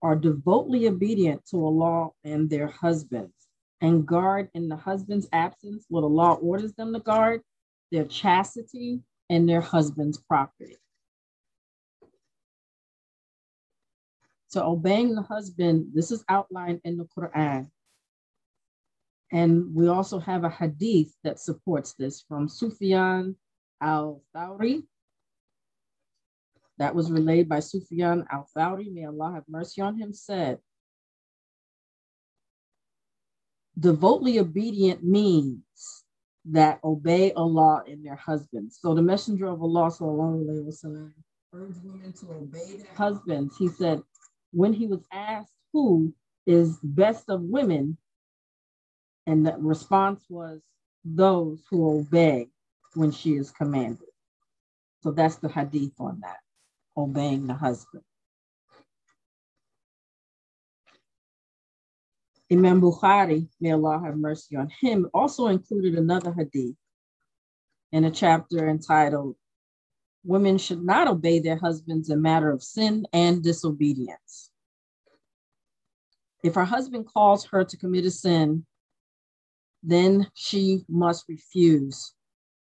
are 0.00 0.14
devotedly 0.14 0.86
obedient 0.86 1.44
to 1.46 1.66
Allah 1.66 2.10
and 2.22 2.48
their 2.48 2.68
husbands 2.68 3.34
and 3.80 4.06
guard 4.06 4.48
in 4.54 4.68
the 4.68 4.76
husband's 4.76 5.28
absence 5.32 5.86
what 5.88 6.04
Allah 6.04 6.34
orders 6.34 6.72
them 6.74 6.92
to 6.94 7.00
guard, 7.00 7.42
their 7.90 8.04
chastity 8.04 9.00
and 9.28 9.48
their 9.48 9.60
husband's 9.60 10.18
property. 10.18 10.78
So 14.50 14.66
obeying 14.66 15.14
the 15.14 15.22
husband, 15.22 15.92
this 15.94 16.10
is 16.10 16.24
outlined 16.28 16.80
in 16.84 16.96
the 16.96 17.06
Quran. 17.16 17.70
And 19.30 19.72
we 19.72 19.86
also 19.86 20.18
have 20.18 20.42
a 20.42 20.50
hadith 20.50 21.14
that 21.22 21.38
supports 21.38 21.94
this 21.94 22.24
from 22.26 22.48
Sufyan 22.48 23.36
al-Thawri. 23.80 24.82
That 26.78 26.96
was 26.96 27.12
relayed 27.12 27.48
by 27.48 27.60
Sufyan 27.60 28.24
al-Thawri, 28.28 28.92
may 28.92 29.04
Allah 29.04 29.34
have 29.34 29.44
mercy 29.48 29.82
on 29.82 29.96
him, 29.96 30.12
said, 30.12 30.58
devoutly 33.78 34.40
obedient 34.40 35.04
means 35.04 35.62
that 36.46 36.80
obey 36.82 37.32
Allah 37.34 37.84
in 37.86 38.02
their 38.02 38.16
husbands. 38.16 38.78
So 38.80 38.94
the 38.94 39.02
messenger 39.02 39.46
of 39.46 39.62
Allah, 39.62 39.90
sallallahu 39.92 40.44
alayhi 40.44 40.84
wa 40.84 41.08
urged 41.52 41.84
women 41.84 42.12
to 42.12 42.30
obey 42.32 42.76
their 42.78 42.94
husbands. 42.94 43.56
He 43.56 43.68
said, 43.68 44.02
when 44.52 44.72
he 44.72 44.86
was 44.86 45.04
asked 45.12 45.52
who 45.72 46.12
is 46.46 46.78
best 46.82 47.28
of 47.28 47.42
women, 47.42 47.96
and 49.26 49.46
the 49.46 49.54
response 49.58 50.24
was 50.28 50.60
those 51.04 51.60
who 51.70 52.00
obey 52.00 52.48
when 52.94 53.12
she 53.12 53.34
is 53.34 53.50
commanded. 53.50 54.08
So 55.02 55.12
that's 55.12 55.36
the 55.36 55.48
hadith 55.48 55.92
on 55.98 56.20
that 56.20 56.38
obeying 56.96 57.46
the 57.46 57.54
husband. 57.54 58.02
Imam 62.52 62.80
Bukhari, 62.80 63.48
may 63.60 63.72
Allah 63.72 64.02
have 64.04 64.16
mercy 64.16 64.56
on 64.56 64.68
him, 64.80 65.08
also 65.14 65.46
included 65.46 65.94
another 65.94 66.32
hadith 66.32 66.74
in 67.92 68.04
a 68.04 68.10
chapter 68.10 68.68
entitled 68.68 69.36
Women 70.24 70.58
Should 70.58 70.82
Not 70.84 71.08
Obey 71.08 71.38
Their 71.38 71.56
Husbands 71.56 72.10
in 72.10 72.22
Matter 72.22 72.50
of 72.50 72.62
Sin 72.62 73.06
and 73.12 73.42
Disobedience. 73.42 74.50
If 76.42 76.54
her 76.54 76.64
husband 76.64 77.06
calls 77.06 77.46
her 77.46 77.64
to 77.64 77.76
commit 77.76 78.04
a 78.04 78.10
sin, 78.10 78.66
then 79.82 80.30
she 80.34 80.84
must 80.88 81.24
refuse. 81.28 82.14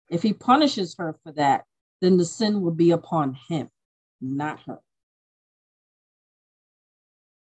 If 0.10 0.24
he 0.24 0.34
punishes 0.34 0.96
her 0.98 1.16
for 1.24 1.32
that, 1.34 1.66
then 2.02 2.18
the 2.18 2.26
sin 2.26 2.62
will 2.62 2.74
be 2.74 2.92
upon 2.92 3.38
him 3.48 3.70
not 4.24 4.62
her. 4.62 4.80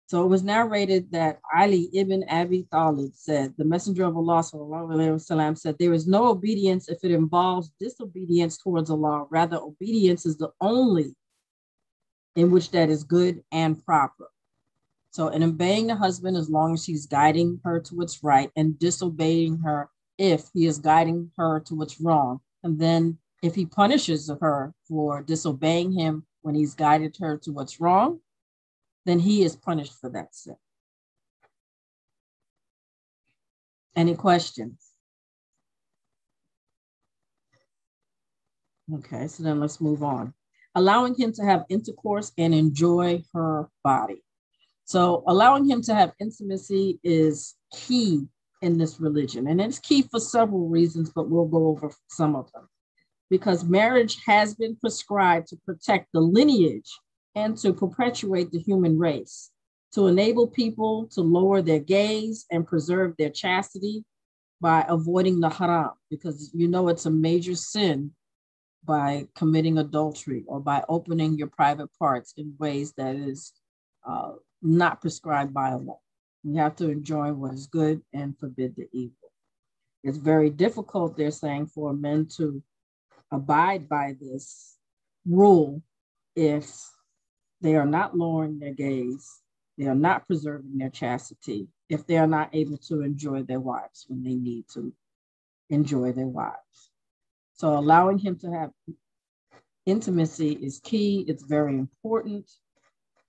So 0.09 0.23
it 0.23 0.27
was 0.27 0.43
narrated 0.43 1.11
that 1.11 1.39
Ali 1.55 1.89
ibn 1.93 2.23
Abi 2.29 2.67
Talib 2.71 3.11
said, 3.15 3.55
the 3.57 3.65
messenger 3.65 4.05
of 4.05 4.15
Allah 4.15 4.41
وسلم, 4.43 5.57
said, 5.57 5.77
there 5.79 5.93
is 5.93 6.05
no 6.05 6.27
obedience 6.27 6.89
if 6.89 7.03
it 7.03 7.11
involves 7.11 7.71
disobedience 7.79 8.57
towards 8.57 8.91
Allah. 8.91 9.25
Rather, 9.31 9.57
obedience 9.57 10.27
is 10.27 10.37
the 10.37 10.51
only 10.61 11.15
in 12.35 12.51
which 12.51 12.69
that 12.71 12.89
is 12.89 13.03
good 13.03 13.43
and 13.51 13.83
proper. 13.83 14.29
So 15.09 15.29
in 15.29 15.41
obeying 15.41 15.87
the 15.87 15.95
husband, 15.95 16.37
as 16.37 16.49
long 16.49 16.73
as 16.73 16.85
he's 16.85 17.07
guiding 17.07 17.59
her 17.63 17.79
to 17.79 17.95
what's 17.95 18.23
right 18.23 18.51
and 18.55 18.77
disobeying 18.77 19.57
her 19.59 19.89
if 20.17 20.49
he 20.53 20.67
is 20.67 20.77
guiding 20.77 21.31
her 21.37 21.61
to 21.61 21.73
what's 21.73 21.99
wrong. 21.99 22.41
And 22.63 22.77
then 22.79 23.17
if 23.41 23.55
he 23.55 23.65
punishes 23.65 24.29
her 24.41 24.73
for 24.87 25.23
disobeying 25.23 25.93
him 25.93 26.25
when 26.41 26.53
he's 26.53 26.75
guided 26.75 27.15
her 27.19 27.37
to 27.39 27.51
what's 27.51 27.79
wrong, 27.79 28.19
then 29.06 29.18
he 29.18 29.42
is 29.42 29.56
punished 29.56 29.94
for 30.00 30.10
that 30.10 30.34
sin. 30.34 30.56
Any 33.96 34.14
questions? 34.14 34.90
Okay, 38.92 39.28
so 39.28 39.42
then 39.42 39.60
let's 39.60 39.80
move 39.80 40.02
on. 40.02 40.34
Allowing 40.74 41.14
him 41.14 41.32
to 41.34 41.44
have 41.44 41.64
intercourse 41.68 42.32
and 42.38 42.54
enjoy 42.54 43.22
her 43.34 43.68
body. 43.82 44.22
So, 44.84 45.22
allowing 45.26 45.68
him 45.68 45.82
to 45.82 45.94
have 45.94 46.12
intimacy 46.18 46.98
is 47.02 47.54
key 47.72 48.26
in 48.62 48.78
this 48.78 49.00
religion. 49.00 49.46
And 49.46 49.60
it's 49.60 49.78
key 49.78 50.02
for 50.02 50.20
several 50.20 50.68
reasons, 50.68 51.10
but 51.14 51.28
we'll 51.28 51.46
go 51.46 51.68
over 51.68 51.92
some 52.08 52.34
of 52.34 52.50
them. 52.52 52.68
Because 53.28 53.64
marriage 53.64 54.18
has 54.26 54.54
been 54.54 54.76
prescribed 54.76 55.48
to 55.48 55.56
protect 55.64 56.08
the 56.12 56.20
lineage 56.20 56.90
and 57.34 57.56
to 57.58 57.72
perpetuate 57.72 58.50
the 58.50 58.58
human 58.58 58.98
race, 58.98 59.50
to 59.92 60.06
enable 60.06 60.46
people 60.46 61.06
to 61.12 61.20
lower 61.20 61.62
their 61.62 61.78
gaze 61.78 62.46
and 62.50 62.66
preserve 62.66 63.14
their 63.16 63.30
chastity 63.30 64.04
by 64.60 64.84
avoiding 64.88 65.40
the 65.40 65.48
haram, 65.48 65.90
because 66.10 66.50
you 66.54 66.68
know 66.68 66.88
it's 66.88 67.06
a 67.06 67.10
major 67.10 67.54
sin 67.54 68.10
by 68.84 69.26
committing 69.34 69.78
adultery 69.78 70.44
or 70.46 70.60
by 70.60 70.84
opening 70.88 71.36
your 71.36 71.48
private 71.48 71.88
parts 71.98 72.34
in 72.36 72.54
ways 72.58 72.92
that 72.96 73.14
is 73.14 73.52
uh, 74.06 74.32
not 74.62 75.00
prescribed 75.00 75.52
by 75.52 75.70
Allah. 75.70 75.96
We 76.44 76.56
have 76.56 76.76
to 76.76 76.90
enjoy 76.90 77.32
what 77.32 77.54
is 77.54 77.66
good 77.66 78.02
and 78.12 78.38
forbid 78.38 78.74
the 78.76 78.88
evil. 78.92 79.14
It's 80.02 80.16
very 80.16 80.48
difficult, 80.48 81.16
they're 81.16 81.30
saying, 81.30 81.66
for 81.66 81.92
men 81.92 82.26
to 82.36 82.62
abide 83.30 83.88
by 83.88 84.16
this 84.18 84.76
rule 85.26 85.82
if 86.34 86.70
they 87.60 87.76
are 87.76 87.86
not 87.86 88.16
lowering 88.16 88.58
their 88.58 88.74
gaze, 88.74 89.42
they 89.78 89.86
are 89.86 89.94
not 89.94 90.26
preserving 90.26 90.78
their 90.78 90.90
chastity, 90.90 91.68
if 91.88 92.06
they 92.06 92.18
are 92.18 92.26
not 92.26 92.50
able 92.54 92.76
to 92.78 93.02
enjoy 93.02 93.42
their 93.42 93.60
wives 93.60 94.06
when 94.08 94.22
they 94.22 94.34
need 94.34 94.66
to 94.74 94.92
enjoy 95.70 96.12
their 96.12 96.26
wives. 96.26 96.90
So 97.54 97.76
allowing 97.78 98.18
him 98.18 98.38
to 98.38 98.50
have 98.50 98.70
intimacy 99.86 100.52
is 100.52 100.80
key. 100.80 101.24
It's 101.28 101.44
very 101.44 101.74
important. 101.74 102.50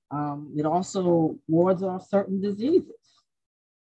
Um, 0.09 0.53
it 0.57 0.65
also 0.65 1.37
wards 1.47 1.83
off 1.83 2.07
certain 2.07 2.41
diseases. 2.41 2.91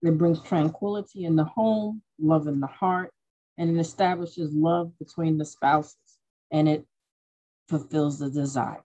It 0.03 0.17
brings 0.17 0.41
tranquility 0.41 1.25
in 1.25 1.35
the 1.35 1.43
home, 1.43 2.01
love 2.19 2.47
in 2.47 2.59
the 2.59 2.67
heart, 2.67 3.11
and 3.57 3.69
it 3.69 3.79
establishes 3.79 4.53
love 4.53 4.91
between 4.99 5.37
the 5.37 5.45
spouses 5.45 5.97
and 6.51 6.67
it 6.67 6.85
fulfills 7.67 8.19
the 8.19 8.29
desires. 8.29 8.81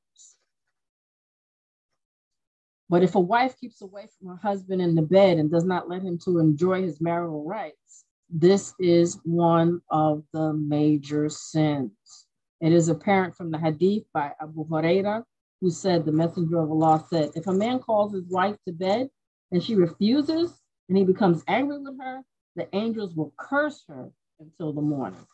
But 2.88 3.02
if 3.02 3.14
a 3.14 3.20
wife 3.20 3.58
keeps 3.58 3.82
away 3.82 4.06
from 4.18 4.28
her 4.28 4.36
husband 4.36 4.80
in 4.80 4.94
the 4.94 5.02
bed 5.02 5.38
and 5.38 5.50
does 5.50 5.64
not 5.64 5.88
let 5.88 6.02
him 6.02 6.18
to 6.24 6.38
enjoy 6.38 6.82
his 6.82 7.00
marital 7.00 7.44
rights, 7.44 8.04
this 8.30 8.74
is 8.78 9.20
one 9.24 9.80
of 9.90 10.22
the 10.32 10.52
major 10.52 11.28
sins. 11.28 12.26
It 12.60 12.72
is 12.72 12.88
apparent 12.88 13.36
from 13.36 13.50
the 13.50 13.58
hadith 13.58 14.04
by 14.12 14.32
Abu 14.40 14.66
Huraira, 14.66 15.24
who 15.60 15.70
said, 15.70 16.04
The 16.04 16.12
Messenger 16.12 16.60
of 16.60 16.70
Allah 16.70 17.04
said, 17.08 17.32
If 17.34 17.46
a 17.46 17.52
man 17.52 17.80
calls 17.80 18.12
his 18.12 18.24
wife 18.28 18.56
to 18.66 18.72
bed 18.72 19.08
and 19.50 19.62
she 19.62 19.74
refuses, 19.74 20.60
and 20.88 20.96
he 20.96 21.04
becomes 21.04 21.42
angry 21.48 21.78
with 21.78 22.00
her, 22.00 22.22
the 22.54 22.68
angels 22.74 23.14
will 23.14 23.32
curse 23.36 23.84
her 23.88 24.10
until 24.38 24.72
the 24.72 24.80
morning. 24.80 25.26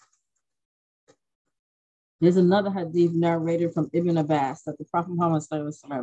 There's 2.21 2.37
another 2.37 2.71
hadith 2.71 3.13
narrated 3.13 3.75
from 3.75 3.91
Ibn 3.93 4.17
Abbas 4.17 4.63
that 4.63 4.79
the 4.79 4.85
Prophet 4.85 5.11
Muhammad 5.11 5.43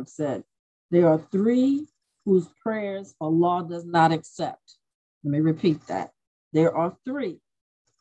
said, 0.08 0.44
There 0.90 1.08
are 1.08 1.18
three 1.30 1.86
whose 2.24 2.48
prayers 2.62 3.14
Allah 3.20 3.66
does 3.68 3.84
not 3.84 4.12
accept. 4.12 4.76
Let 5.22 5.30
me 5.32 5.40
repeat 5.40 5.86
that. 5.86 6.10
There 6.52 6.76
are 6.76 6.96
three 7.04 7.40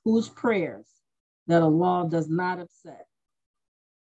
whose 0.03 0.29
prayers 0.29 0.87
that 1.47 1.61
Allah 1.61 2.07
does 2.09 2.29
not 2.29 2.59
accept. 2.59 3.07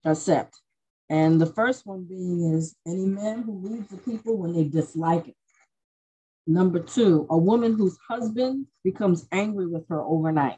accept. 0.05 0.59
And 1.09 1.41
the 1.41 1.47
first 1.47 1.85
one 1.85 2.05
being 2.05 2.53
is 2.53 2.75
any 2.87 3.05
man 3.05 3.41
who 3.41 3.59
leaves 3.67 3.89
the 3.89 3.97
people 3.97 4.37
when 4.37 4.53
they 4.53 4.63
dislike 4.63 5.27
it. 5.27 5.35
Number 6.45 6.79
two, 6.79 7.27
a 7.29 7.37
woman 7.37 7.77
whose 7.77 7.97
husband 8.07 8.67
becomes 8.83 9.27
angry 9.31 9.67
with 9.67 9.87
her 9.89 10.01
overnight. 10.01 10.57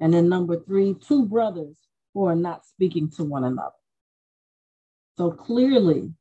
And 0.00 0.12
then 0.12 0.28
number 0.28 0.60
three, 0.60 0.94
two 0.94 1.26
brothers 1.26 1.76
who 2.12 2.24
are 2.26 2.36
not 2.36 2.66
speaking 2.66 3.10
to 3.16 3.24
one 3.24 3.44
another. 3.44 3.74
So 5.16 5.30
clearly, 5.30 6.12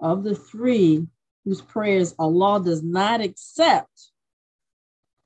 of 0.00 0.24
the 0.24 0.34
three 0.34 1.06
whose 1.44 1.60
prayers 1.60 2.14
Allah 2.18 2.62
does 2.64 2.82
not 2.82 3.20
accept, 3.20 4.10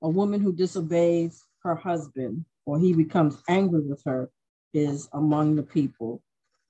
a 0.02 0.09
woman 0.09 0.40
who 0.40 0.52
disobeys 0.52 1.44
her 1.62 1.74
husband 1.74 2.44
or 2.66 2.78
he 2.78 2.92
becomes 2.92 3.42
angry 3.48 3.81
with 3.81 4.02
her 4.04 4.31
is 4.74 5.09
among 5.12 5.57
the 5.57 5.62
people 5.62 6.22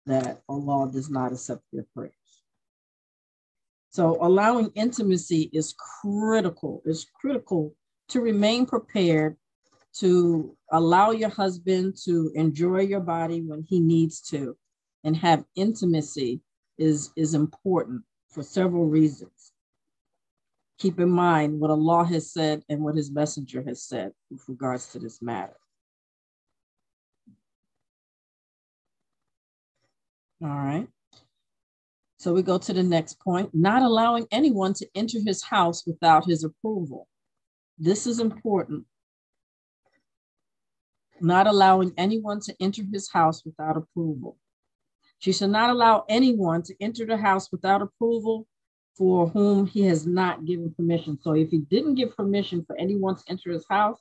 that 0.06 0.42
Allah 0.48 0.90
does 0.92 1.10
not 1.10 1.32
accept 1.32 1.62
their 1.72 1.86
prayers. 1.94 2.12
So 3.90 4.16
allowing 4.20 4.70
intimacy 4.74 5.50
is 5.52 5.74
critical. 6.00 6.82
It's 6.84 7.06
critical 7.20 7.74
to 8.10 8.20
remain 8.20 8.64
prepared 8.64 9.36
to 9.98 10.56
allow 10.70 11.10
your 11.10 11.30
husband 11.30 11.96
to 12.04 12.30
enjoy 12.34 12.80
your 12.80 13.00
body 13.00 13.40
when 13.40 13.62
he 13.62 13.80
needs 13.80 14.20
to 14.30 14.56
and 15.04 15.16
have 15.16 15.44
intimacy 15.56 16.40
is, 16.78 17.10
is 17.16 17.34
important 17.34 18.02
for 18.30 18.42
several 18.42 18.86
reasons. 18.86 19.52
Keep 20.78 21.00
in 21.00 21.10
mind 21.10 21.58
what 21.58 21.70
Allah 21.70 22.04
has 22.04 22.32
said 22.32 22.62
and 22.68 22.82
what 22.82 22.96
his 22.96 23.10
messenger 23.10 23.62
has 23.62 23.82
said 23.82 24.12
with 24.30 24.42
regards 24.48 24.92
to 24.92 24.98
this 24.98 25.20
matter. 25.20 25.56
All 30.40 30.48
right. 30.48 30.86
So 32.18 32.32
we 32.32 32.42
go 32.42 32.58
to 32.58 32.72
the 32.72 32.82
next 32.82 33.20
point 33.20 33.50
not 33.52 33.82
allowing 33.82 34.26
anyone 34.30 34.72
to 34.74 34.88
enter 34.94 35.18
his 35.24 35.42
house 35.42 35.84
without 35.86 36.26
his 36.26 36.44
approval. 36.44 37.08
This 37.76 38.06
is 38.06 38.20
important. 38.20 38.84
Not 41.20 41.48
allowing 41.48 41.92
anyone 41.96 42.40
to 42.40 42.54
enter 42.60 42.82
his 42.92 43.10
house 43.10 43.44
without 43.44 43.76
approval. 43.76 44.36
She 45.18 45.32
shall 45.32 45.48
not 45.48 45.70
allow 45.70 46.04
anyone 46.08 46.62
to 46.62 46.74
enter 46.80 47.04
the 47.04 47.16
house 47.16 47.50
without 47.50 47.82
approval 47.82 48.46
for 48.96 49.28
whom 49.28 49.66
he 49.66 49.82
has 49.82 50.06
not 50.06 50.44
given 50.44 50.74
permission. 50.74 51.18
So 51.22 51.32
if 51.32 51.50
he 51.50 51.58
didn't 51.58 51.94
give 51.94 52.16
permission 52.16 52.64
for 52.64 52.76
anyone 52.76 53.16
to 53.16 53.22
enter 53.28 53.50
his 53.50 53.64
house, 53.68 54.00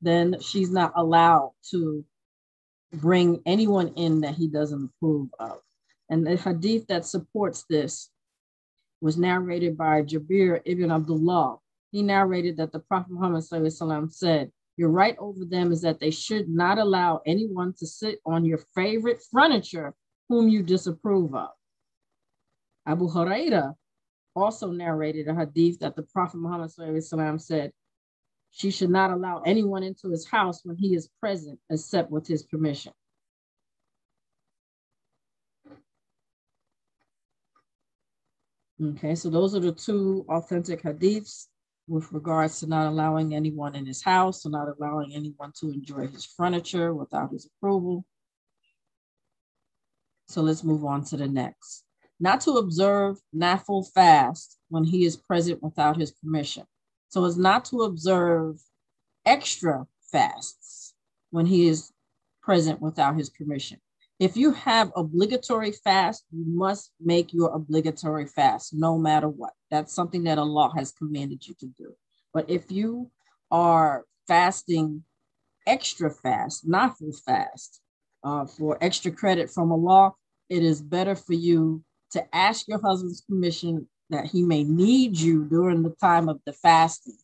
then 0.00 0.36
she's 0.40 0.70
not 0.70 0.92
allowed 0.96 1.52
to 1.70 2.04
bring 2.92 3.40
anyone 3.46 3.88
in 3.96 4.20
that 4.20 4.34
he 4.34 4.48
doesn't 4.48 4.90
approve 4.96 5.28
of. 5.38 5.58
And 6.10 6.26
the 6.26 6.36
hadith 6.36 6.86
that 6.88 7.06
supports 7.06 7.64
this 7.68 8.10
was 9.00 9.16
narrated 9.16 9.76
by 9.76 10.02
Jabir 10.02 10.60
ibn 10.64 10.90
Abdullah. 10.90 11.58
He 11.90 12.02
narrated 12.02 12.56
that 12.56 12.72
the 12.72 12.80
Prophet 12.80 13.12
Muhammad 13.12 13.44
said, 14.12 14.52
Your 14.76 14.88
right 14.90 15.16
over 15.18 15.44
them 15.44 15.72
is 15.72 15.82
that 15.82 16.00
they 16.00 16.10
should 16.10 16.48
not 16.48 16.78
allow 16.78 17.20
anyone 17.26 17.74
to 17.78 17.86
sit 17.86 18.20
on 18.26 18.44
your 18.44 18.58
favorite 18.74 19.22
furniture 19.32 19.94
whom 20.32 20.48
you 20.48 20.62
disapprove 20.62 21.34
of. 21.34 21.50
Abu 22.86 23.06
Huraira 23.06 23.74
also 24.34 24.70
narrated 24.70 25.28
a 25.28 25.34
hadith 25.34 25.80
that 25.80 25.94
the 25.94 26.04
Prophet 26.04 26.38
Muhammad 26.38 26.70
said, 27.42 27.70
She 28.50 28.70
should 28.70 28.88
not 28.88 29.10
allow 29.10 29.42
anyone 29.44 29.82
into 29.82 30.08
his 30.08 30.26
house 30.26 30.62
when 30.64 30.78
he 30.78 30.94
is 30.94 31.10
present 31.20 31.58
except 31.68 32.10
with 32.10 32.26
his 32.26 32.44
permission. 32.44 32.94
Okay, 38.82 39.14
so 39.14 39.28
those 39.28 39.54
are 39.54 39.60
the 39.60 39.72
two 39.72 40.24
authentic 40.30 40.82
hadiths 40.82 41.48
with 41.88 42.10
regards 42.10 42.58
to 42.60 42.66
not 42.66 42.86
allowing 42.86 43.34
anyone 43.34 43.74
in 43.74 43.84
his 43.84 44.02
house 44.02 44.46
or 44.46 44.48
not 44.48 44.68
allowing 44.78 45.12
anyone 45.12 45.52
to 45.60 45.70
enjoy 45.70 46.06
his 46.06 46.24
furniture 46.24 46.94
without 46.94 47.30
his 47.32 47.44
approval. 47.44 48.06
So 50.32 50.40
let's 50.40 50.64
move 50.64 50.82
on 50.86 51.04
to 51.04 51.18
the 51.18 51.28
next. 51.28 51.84
Not 52.18 52.40
to 52.42 52.52
observe 52.52 53.18
nafil 53.36 53.86
fast 53.92 54.58
when 54.70 54.82
he 54.82 55.04
is 55.04 55.14
present 55.14 55.62
without 55.62 55.98
his 55.98 56.10
permission. 56.10 56.64
So 57.10 57.26
it's 57.26 57.36
not 57.36 57.66
to 57.66 57.82
observe 57.82 58.58
extra 59.26 59.86
fasts 60.10 60.94
when 61.30 61.44
he 61.44 61.68
is 61.68 61.92
present 62.42 62.80
without 62.80 63.16
his 63.16 63.28
permission. 63.28 63.78
If 64.18 64.34
you 64.34 64.52
have 64.52 64.90
obligatory 64.96 65.72
fast, 65.72 66.24
you 66.30 66.44
must 66.46 66.92
make 66.98 67.34
your 67.34 67.50
obligatory 67.54 68.24
fast 68.24 68.72
no 68.72 68.96
matter 68.96 69.28
what. 69.28 69.52
That's 69.70 69.92
something 69.92 70.24
that 70.24 70.38
Allah 70.38 70.72
has 70.74 70.92
commanded 70.92 71.46
you 71.46 71.54
to 71.60 71.66
do. 71.66 71.92
But 72.32 72.48
if 72.48 72.72
you 72.72 73.10
are 73.50 74.06
fasting 74.26 75.04
extra 75.66 76.10
fast, 76.10 76.66
not 76.66 76.96
full 76.96 77.12
fast, 77.12 77.82
uh, 78.24 78.46
for 78.46 78.78
extra 78.80 79.10
credit 79.10 79.50
from 79.50 79.72
Allah, 79.72 80.12
it 80.52 80.62
is 80.62 80.82
better 80.82 81.14
for 81.14 81.32
you 81.32 81.82
to 82.10 82.22
ask 82.36 82.68
your 82.68 82.78
husband's 82.78 83.22
permission 83.22 83.88
that 84.10 84.26
he 84.26 84.42
may 84.42 84.64
need 84.64 85.18
you 85.18 85.46
during 85.46 85.82
the 85.82 85.96
time 85.98 86.28
of 86.28 86.40
the 86.44 86.52
fasting. 86.52 87.16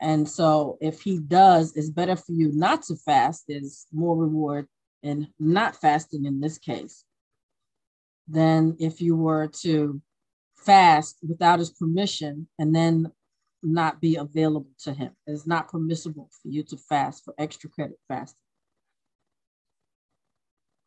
And 0.00 0.26
so 0.26 0.78
if 0.80 1.02
he 1.02 1.18
does, 1.18 1.76
it's 1.76 1.90
better 1.90 2.16
for 2.16 2.32
you 2.32 2.50
not 2.54 2.82
to 2.84 2.96
fast, 2.96 3.44
there's 3.46 3.86
more 3.92 4.16
reward 4.16 4.66
in 5.02 5.28
not 5.38 5.76
fasting 5.76 6.24
in 6.24 6.40
this 6.40 6.56
case 6.56 7.04
than 8.26 8.74
if 8.80 9.02
you 9.02 9.16
were 9.16 9.48
to 9.60 10.00
fast 10.56 11.18
without 11.28 11.58
his 11.58 11.70
permission 11.72 12.48
and 12.58 12.74
then 12.74 13.12
not 13.62 14.00
be 14.00 14.16
available 14.16 14.70
to 14.78 14.94
him. 14.94 15.10
It's 15.26 15.46
not 15.46 15.68
permissible 15.68 16.30
for 16.40 16.48
you 16.48 16.62
to 16.62 16.78
fast 16.78 17.22
for 17.22 17.34
extra 17.36 17.68
credit 17.68 17.98
fasting 18.08 18.43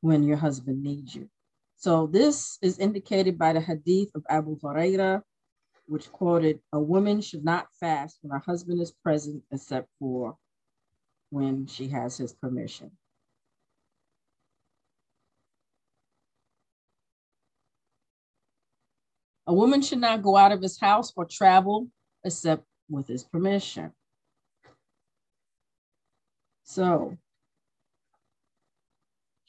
when 0.02 0.24
your 0.24 0.38
husband 0.38 0.84
needs 0.84 1.16
you. 1.16 1.30
So 1.76 2.08
this 2.08 2.58
is 2.62 2.80
indicated 2.80 3.38
by 3.38 3.54
the 3.54 3.62
hadith 3.62 4.10
of 4.16 4.24
Abu 4.30 4.58
Huraira, 4.60 5.22
which 5.88 6.12
quoted, 6.12 6.60
a 6.74 6.80
woman 6.80 7.22
should 7.22 7.46
not 7.46 7.68
fast 7.80 8.20
when 8.22 8.32
her 8.32 8.44
husband 8.46 8.82
is 8.82 8.92
present 8.92 9.44
except 9.52 9.88
for 10.00 10.38
when 11.30 11.68
she 11.68 11.88
has 11.90 12.18
his 12.18 12.34
permission. 12.34 12.92
A 19.46 19.54
woman 19.54 19.82
should 19.82 20.00
not 20.00 20.22
go 20.22 20.36
out 20.36 20.52
of 20.52 20.62
his 20.62 20.78
house 20.78 21.14
or 21.16 21.26
travel 21.26 21.88
except 22.24 22.66
with 22.90 23.08
his 23.08 23.24
permission. 23.24 23.94
So, 26.64 27.18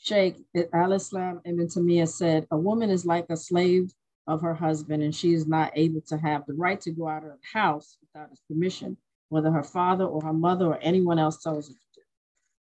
Sheikh 0.00 0.37
Al 0.72 0.92
Islam 0.92 1.40
Ibn 1.44 1.66
Taymiyyah 1.66 2.08
said, 2.08 2.46
A 2.52 2.56
woman 2.56 2.88
is 2.88 3.04
like 3.04 3.26
a 3.30 3.37
slave 3.37 3.92
of 4.28 4.40
her 4.42 4.54
husband, 4.54 5.02
and 5.02 5.14
she 5.14 5.34
is 5.34 5.46
not 5.46 5.72
able 5.74 6.00
to 6.02 6.16
have 6.16 6.46
the 6.46 6.54
right 6.54 6.80
to 6.82 6.92
go 6.92 7.08
out 7.08 7.24
of 7.24 7.30
the 7.30 7.58
house 7.58 7.98
without 8.00 8.30
his 8.30 8.40
permission, 8.48 8.96
whether 9.28 9.50
her 9.50 9.64
father 9.64 10.04
or 10.04 10.22
her 10.22 10.32
mother 10.32 10.66
or 10.66 10.78
anyone 10.82 11.18
else 11.18 11.42
tells 11.42 11.68
her 11.68 11.74
to 11.74 11.80
do. 11.96 12.02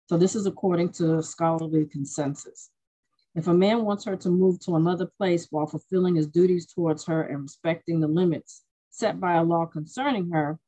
So, 0.09 0.17
this 0.17 0.37
is 0.37 0.47
according 0.47 0.91
to 0.93 1.23
scholarly 1.23 1.87
consensus. 1.87 2.71
If 3.35 3.49
a 3.49 3.55
man 3.55 3.85
wants 3.85 4.05
her 4.05 4.17
to 4.17 4.31
move 4.31 4.61
to 4.61 4.77
another 4.77 5.07
place 5.19 5.49
while 5.51 5.67
fulfilling 5.67 6.15
his 6.15 6.29
duties 6.29 6.67
towards 6.67 7.05
her 7.07 7.23
and 7.23 7.43
respecting 7.43 7.99
the 7.99 8.07
limits 8.07 8.63
set 8.91 9.19
by 9.19 9.35
a 9.35 9.43
law 9.43 9.67
concerning 9.67 10.31
her, 10.31 10.61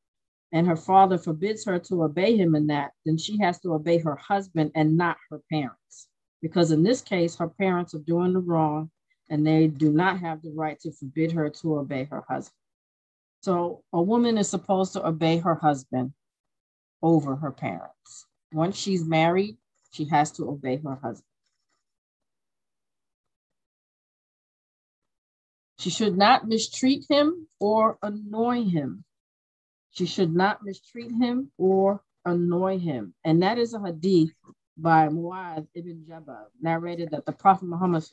and 0.51 0.67
her 0.67 0.75
father 0.75 1.17
forbids 1.17 1.63
her 1.63 1.79
to 1.79 2.03
obey 2.03 2.35
him 2.35 2.55
in 2.55 2.67
that, 2.67 2.91
then 3.05 3.17
she 3.17 3.39
has 3.39 3.57
to 3.61 3.73
obey 3.73 3.99
her 3.99 4.17
husband 4.17 4.71
and 4.75 4.97
not 4.97 5.17
her 5.29 5.41
parents. 5.49 6.09
Because 6.41 6.71
in 6.71 6.83
this 6.83 7.01
case, 7.01 7.35
her 7.37 7.47
parents 7.47 7.93
are 7.93 7.99
doing 7.99 8.33
the 8.33 8.39
wrong 8.39 8.91
and 9.29 9.45
they 9.45 9.67
do 9.67 9.91
not 9.91 10.19
have 10.19 10.41
the 10.41 10.51
right 10.51 10.79
to 10.81 10.91
forbid 10.91 11.31
her 11.31 11.49
to 11.49 11.79
obey 11.79 12.05
her 12.05 12.23
husband. 12.27 12.53
So 13.41 13.83
a 13.93 14.01
woman 14.01 14.37
is 14.37 14.49
supposed 14.49 14.93
to 14.93 15.05
obey 15.05 15.37
her 15.37 15.55
husband 15.55 16.13
over 17.01 17.35
her 17.35 17.51
parents. 17.51 18.25
Once 18.51 18.77
she's 18.77 19.03
married, 19.03 19.57
she 19.91 20.05
has 20.05 20.31
to 20.33 20.49
obey 20.49 20.77
her 20.77 20.95
husband. 20.95 21.23
She 25.79 25.89
should 25.89 26.17
not 26.17 26.47
mistreat 26.47 27.05
him 27.09 27.47
or 27.59 27.97
annoy 28.01 28.63
him. 28.63 29.03
She 29.91 30.05
should 30.05 30.35
not 30.35 30.63
mistreat 30.63 31.11
him 31.11 31.51
or 31.57 32.01
annoy 32.25 32.79
him. 32.79 33.13
And 33.23 33.43
that 33.43 33.57
is 33.57 33.73
a 33.73 33.79
hadith 33.79 34.31
by 34.77 35.07
Muad 35.07 35.67
ibn 35.73 36.05
Jabal, 36.07 36.51
narrated 36.61 37.11
that 37.11 37.25
the 37.25 37.31
Prophet 37.31 37.65
Muhammad 37.65 38.03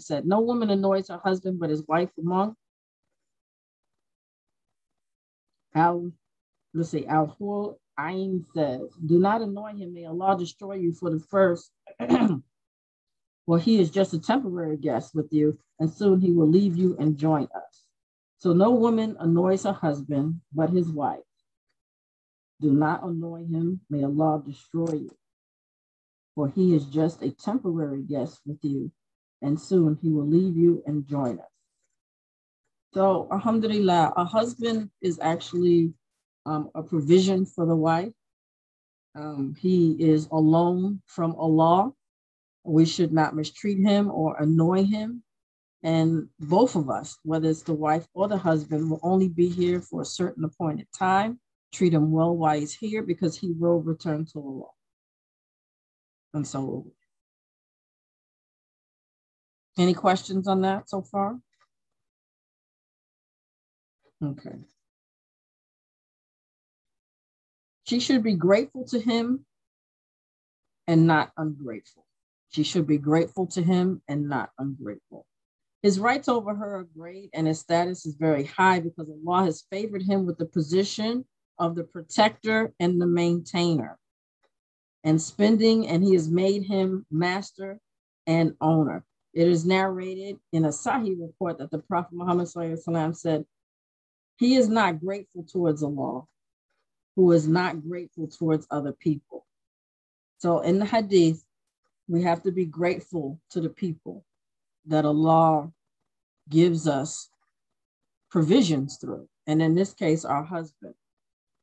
said, 0.00 0.26
No 0.26 0.40
woman 0.40 0.70
annoys 0.70 1.08
her 1.08 1.20
husband 1.22 1.58
but 1.58 1.70
his 1.70 1.86
wife 1.86 2.10
among. 2.18 2.54
Al, 5.74 6.12
let's 6.72 6.90
see, 6.90 7.06
Al 7.06 7.26
Hul 7.38 7.80
Ain 7.98 8.44
says, 8.54 8.82
Do 9.04 9.18
not 9.18 9.42
annoy 9.42 9.74
him, 9.74 9.94
may 9.94 10.04
Allah 10.04 10.36
destroy 10.38 10.74
you 10.74 10.92
for 10.92 11.10
the 11.10 11.20
first 11.20 11.70
Well, 13.46 13.60
he 13.60 13.78
is 13.78 13.90
just 13.90 14.14
a 14.14 14.18
temporary 14.18 14.76
guest 14.78 15.14
with 15.14 15.32
you, 15.32 15.58
and 15.78 15.90
soon 15.90 16.20
he 16.20 16.32
will 16.32 16.48
leave 16.48 16.76
you 16.76 16.96
and 16.98 17.18
join 17.18 17.44
us. 17.54 17.84
So 18.38 18.52
no 18.52 18.70
woman 18.70 19.16
annoys 19.20 19.64
her 19.64 19.72
husband 19.72 20.40
but 20.52 20.70
his 20.70 20.88
wife. 20.88 21.20
Do 22.60 22.72
not 22.72 23.04
annoy 23.04 23.44
him. 23.44 23.80
May 23.90 24.04
Allah 24.04 24.42
destroy 24.46 24.92
you. 24.94 25.16
For 26.34 26.48
he 26.48 26.74
is 26.74 26.86
just 26.86 27.22
a 27.22 27.30
temporary 27.30 28.02
guest 28.02 28.40
with 28.46 28.58
you, 28.62 28.90
and 29.42 29.60
soon 29.60 29.98
he 30.02 30.10
will 30.10 30.26
leave 30.26 30.56
you 30.56 30.82
and 30.86 31.06
join 31.06 31.38
us. 31.38 31.52
So, 32.92 33.28
Alhamdulillah, 33.32 34.12
a 34.16 34.24
husband 34.24 34.90
is 35.00 35.18
actually 35.20 35.92
um, 36.46 36.70
a 36.74 36.82
provision 36.82 37.44
for 37.46 37.66
the 37.66 37.76
wife. 37.76 38.12
Um, 39.14 39.54
he 39.58 39.92
is 39.92 40.28
alone 40.32 41.02
from 41.06 41.34
Allah 41.36 41.92
we 42.64 42.86
should 42.86 43.12
not 43.12 43.36
mistreat 43.36 43.78
him 43.78 44.10
or 44.10 44.36
annoy 44.38 44.84
him. 44.84 45.22
And 45.82 46.28
both 46.40 46.76
of 46.76 46.88
us, 46.88 47.18
whether 47.22 47.50
it's 47.50 47.62
the 47.62 47.74
wife 47.74 48.06
or 48.14 48.26
the 48.26 48.38
husband, 48.38 48.90
will 48.90 49.00
only 49.02 49.28
be 49.28 49.48
here 49.48 49.82
for 49.82 50.00
a 50.00 50.06
certain 50.06 50.44
appointed 50.44 50.88
time. 50.98 51.38
Treat 51.72 51.92
him 51.92 52.10
well 52.10 52.34
while 52.34 52.58
he's 52.58 52.72
here 52.72 53.02
because 53.02 53.36
he 53.36 53.52
will 53.52 53.82
return 53.82 54.24
to 54.32 54.38
Allah. 54.38 54.70
And 56.34 56.46
so, 56.46 56.84
any 59.78 59.94
questions 59.94 60.48
on 60.48 60.62
that 60.62 60.90
so 60.90 61.00
far? 61.00 61.38
Okay. 64.22 64.56
She 67.84 68.00
should 68.00 68.24
be 68.24 68.34
grateful 68.34 68.84
to 68.86 68.98
him 68.98 69.46
and 70.88 71.06
not 71.06 71.30
ungrateful. 71.36 72.04
She 72.48 72.64
should 72.64 72.86
be 72.86 72.98
grateful 72.98 73.46
to 73.48 73.62
him 73.62 74.02
and 74.08 74.28
not 74.28 74.50
ungrateful. 74.58 75.26
His 75.82 76.00
rights 76.00 76.28
over 76.28 76.54
her 76.54 76.78
are 76.78 76.88
great, 76.96 77.30
and 77.34 77.46
his 77.46 77.60
status 77.60 78.06
is 78.06 78.14
very 78.14 78.44
high 78.44 78.80
because 78.80 79.08
Allah 79.08 79.44
has 79.44 79.66
favored 79.70 80.02
him 80.02 80.26
with 80.26 80.38
the 80.38 80.46
position 80.46 81.26
of 81.58 81.76
the 81.76 81.84
protector 81.84 82.72
and 82.80 83.00
the 83.00 83.06
maintainer 83.06 83.98
and 85.04 85.20
spending, 85.20 85.86
and 85.86 86.02
he 86.02 86.14
has 86.14 86.28
made 86.28 86.64
him 86.64 87.06
master 87.10 87.78
and 88.26 88.56
owner. 88.60 89.04
It 89.34 89.48
is 89.48 89.66
narrated 89.66 90.38
in 90.52 90.64
a 90.64 90.68
Sahih 90.68 91.20
report 91.20 91.58
that 91.58 91.70
the 91.70 91.78
Prophet 91.78 92.14
Muhammad 92.14 92.48
said, 92.48 93.44
He 94.38 94.56
is 94.56 94.68
not 94.68 95.00
grateful 95.00 95.44
towards 95.44 95.82
Allah, 95.82 96.22
who 97.16 97.32
is 97.32 97.46
not 97.46 97.86
grateful 97.86 98.28
towards 98.28 98.66
other 98.70 98.92
people. 98.92 99.44
So 100.38 100.60
in 100.60 100.78
the 100.78 100.86
hadith, 100.86 101.44
we 102.08 102.22
have 102.22 102.42
to 102.42 102.52
be 102.52 102.64
grateful 102.64 103.40
to 103.50 103.60
the 103.60 103.70
people 103.70 104.24
that 104.86 105.04
Allah 105.04 105.72
gives 106.48 106.86
us 106.86 107.30
provisions 108.30 108.98
through. 109.00 109.28
And 109.46 109.62
in 109.62 109.74
this 109.74 109.92
case, 109.94 110.24
our 110.24 110.44
husband. 110.44 110.94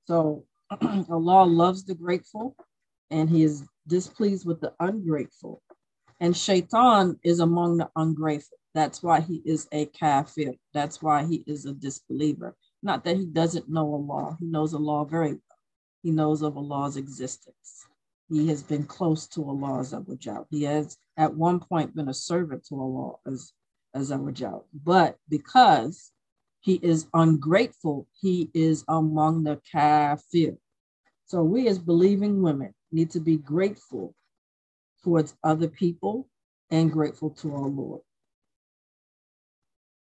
So 0.06 0.46
Allah 0.82 1.46
loves 1.46 1.84
the 1.86 1.96
grateful 1.96 2.56
and 3.12 3.30
he 3.30 3.44
is 3.44 3.64
displeased 3.88 4.46
with 4.46 4.62
the 4.62 4.74
ungrateful. 4.80 5.62
And 6.20 6.36
Shaitan 6.36 7.20
is 7.24 7.40
among 7.40 7.78
the 7.78 7.90
ungrateful. 7.96 8.58
That's 8.74 9.04
why 9.04 9.22
he 9.22 9.42
is 9.46 9.68
a 9.72 9.86
kafir. 9.88 10.54
That's 10.74 11.02
why 11.02 11.26
he 11.26 11.44
is 11.46 11.66
a 11.66 11.74
disbeliever. 11.74 12.56
Not 12.82 13.04
that 13.04 13.18
he 13.18 13.26
doesn't 13.26 13.70
know 13.70 13.94
Allah. 13.94 14.38
He 14.40 14.46
knows 14.46 14.74
Allah 14.74 15.06
very 15.06 15.34
well. 15.34 15.58
He 16.04 16.12
knows 16.12 16.42
of 16.42 16.58
Allah's 16.58 16.98
existence 16.98 17.86
he 18.32 18.48
has 18.48 18.64
been 18.64 18.86
close 18.86 19.28
to 19.28 19.44
Allah 19.44 19.82
Azawajal. 19.82 20.46
He 20.50 20.64
has 20.64 20.98
at 21.18 21.36
one 21.36 21.60
point 21.60 21.96
been 21.96 22.08
a 22.08 22.14
servant 22.14 22.66
to 22.68 22.76
Allah 22.76 23.16
as 23.28 23.52
Azawajal. 23.96 24.64
But 24.74 25.18
because 25.30 26.12
he 26.62 26.76
is 26.76 27.08
ungrateful, 27.14 28.08
he 28.22 28.50
is 28.54 28.86
among 28.88 29.44
the 29.44 29.60
kafir. 29.70 30.56
So 31.32 31.42
we 31.44 31.70
as 31.70 31.80
believing 31.80 32.42
women 32.42 32.74
need 32.92 33.10
to 33.12 33.22
be 33.22 33.38
grateful 33.38 34.14
towards 35.02 35.34
other 35.46 35.70
people 35.70 36.28
and 36.72 36.92
grateful 36.92 37.30
to 37.30 37.56
our 37.56 37.70
Lord. 37.70 38.02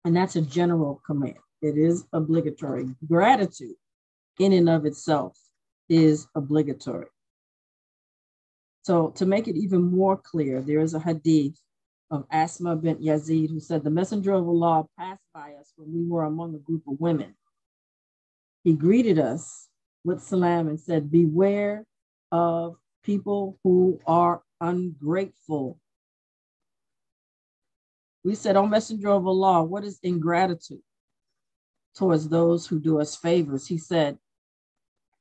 And 0.04 0.13
that's 0.13 0.36
a 0.36 0.41
general 0.41 1.02
command. 1.06 1.38
It 1.62 1.78
is 1.78 2.04
obligatory. 2.12 2.88
Gratitude 3.08 3.78
in 4.39 4.52
and 4.52 4.67
of 4.67 4.86
itself 4.86 5.38
is 5.88 6.28
obligatory. 6.36 7.08
So 8.82 9.12
to 9.12 9.26
make 9.26 9.48
it 9.48 9.56
even 9.56 9.84
more 9.84 10.17
clear, 10.17 10.62
there 10.62 10.82
is 10.82 10.96
a 10.96 11.00
hadith 11.00 11.58
of 12.10 12.26
Asma 12.30 12.76
bint 12.76 13.02
Yazid 13.02 13.52
who 13.52 13.62
said, 13.62 13.86
the 13.86 13.89
messenger 13.89 14.34
of 14.34 14.50
Allah 14.50 14.86
passed 15.00 15.24
by 15.34 15.54
us 15.54 15.72
when 15.78 15.94
we 15.94 16.06
were 16.06 16.26
among 16.26 16.56
a 16.56 16.60
group 16.60 16.84
of 16.89 17.00
women. 17.00 17.36
He 18.65 18.74
greeted 18.74 19.17
us 19.17 19.70
with 20.04 20.22
salam 20.22 20.68
and 20.68 20.80
said, 20.80 21.12
beware 21.12 21.86
of 22.32 22.76
people 23.04 23.58
who 23.64 24.00
are 24.06 24.42
ungrateful. 24.60 25.80
We 28.24 28.36
said, 28.36 28.56
O 28.56 28.68
messenger 28.68 29.10
of 29.10 29.26
Allah, 29.26 29.64
what 29.64 29.84
is 29.84 30.00
ingratitude 30.04 30.82
towards 31.96 32.30
those 32.30 32.68
who 32.68 32.80
do 32.80 33.00
us 33.00 33.16
favors? 33.16 33.68
He 33.68 33.78
said, 33.78 34.18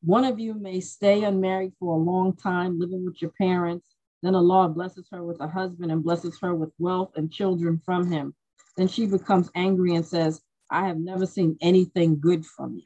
one 0.03 0.25
of 0.25 0.39
you 0.39 0.55
may 0.55 0.81
stay 0.81 1.25
unmarried 1.25 1.73
for 1.79 1.95
a 1.95 2.03
long 2.03 2.35
time, 2.35 2.79
living 2.79 3.05
with 3.05 3.21
your 3.21 3.33
parents, 3.33 3.87
Then 4.23 4.35
Allah 4.35 4.69
blesses 4.69 5.07
her 5.13 5.23
with 5.23 5.41
a 5.41 5.49
husband 5.49 5.91
and 5.91 6.03
blesses 6.03 6.39
her 6.41 6.55
with 6.55 6.71
wealth 6.79 7.13
and 7.17 7.33
children 7.33 7.81
from 7.85 8.11
him. 8.11 8.35
Then 8.77 8.89
she 8.89 9.07
becomes 9.07 9.51
angry 9.55 9.95
and 9.95 10.05
says, 10.05 10.43
I 10.71 10.87
have 10.87 10.99
never 10.99 11.27
seen 11.27 11.57
anything 11.61 12.21
good 12.21 12.45
from 12.45 12.77
you. 12.77 12.83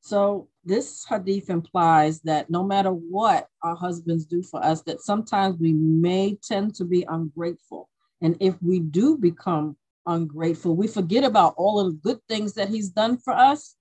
So 0.00 0.48
this 0.64 1.04
hadith 1.04 1.50
implies 1.50 2.20
that 2.20 2.50
no 2.50 2.62
matter 2.64 2.90
what 2.90 3.48
our 3.62 3.74
husbands 3.74 4.24
do 4.24 4.42
for 4.42 4.64
us, 4.64 4.82
that 4.82 5.00
sometimes 5.00 5.58
we 5.58 5.72
may 5.72 6.38
tend 6.42 6.74
to 6.76 6.84
be 6.84 7.04
ungrateful. 7.08 7.88
And 8.20 8.36
if 8.40 8.60
we 8.62 8.80
do 8.80 9.16
become 9.16 9.76
ungrateful, 10.06 10.74
we 10.76 10.86
forget 10.86 11.24
about 11.24 11.54
all 11.56 11.80
of 11.80 11.86
the 11.86 11.98
good 11.98 12.20
things 12.28 12.54
that 12.54 12.68
he's 12.68 12.88
done 12.88 13.18
for 13.18 13.32
us. 13.32 13.76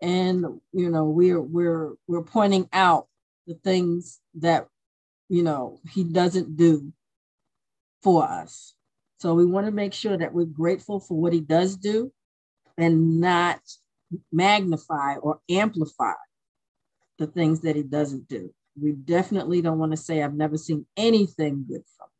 And 0.00 0.44
you 0.72 0.90
know, 0.90 1.04
we're 1.04 1.40
we're 1.40 1.94
we're 2.06 2.22
pointing 2.22 2.68
out 2.72 3.08
the 3.46 3.54
things 3.54 4.20
that 4.34 4.68
you 5.28 5.42
know 5.42 5.80
he 5.90 6.04
doesn't 6.04 6.56
do 6.56 6.92
for 8.02 8.24
us. 8.24 8.74
So 9.18 9.34
we 9.34 9.46
want 9.46 9.66
to 9.66 9.72
make 9.72 9.94
sure 9.94 10.16
that 10.16 10.34
we're 10.34 10.44
grateful 10.44 11.00
for 11.00 11.18
what 11.18 11.32
he 11.32 11.40
does 11.40 11.76
do 11.76 12.12
and 12.76 13.20
not 13.20 13.60
magnify 14.32 15.16
or 15.16 15.40
amplify 15.50 16.14
the 17.18 17.26
things 17.26 17.60
that 17.60 17.76
he 17.76 17.82
doesn't 17.82 18.28
do. 18.28 18.52
We 18.80 18.92
definitely 18.92 19.62
don't 19.62 19.78
want 19.78 19.92
to 19.92 19.96
say, 19.96 20.22
I've 20.22 20.34
never 20.34 20.56
seen 20.56 20.86
anything 20.96 21.64
good 21.68 21.84
from 21.96 22.06
him. 22.06 22.10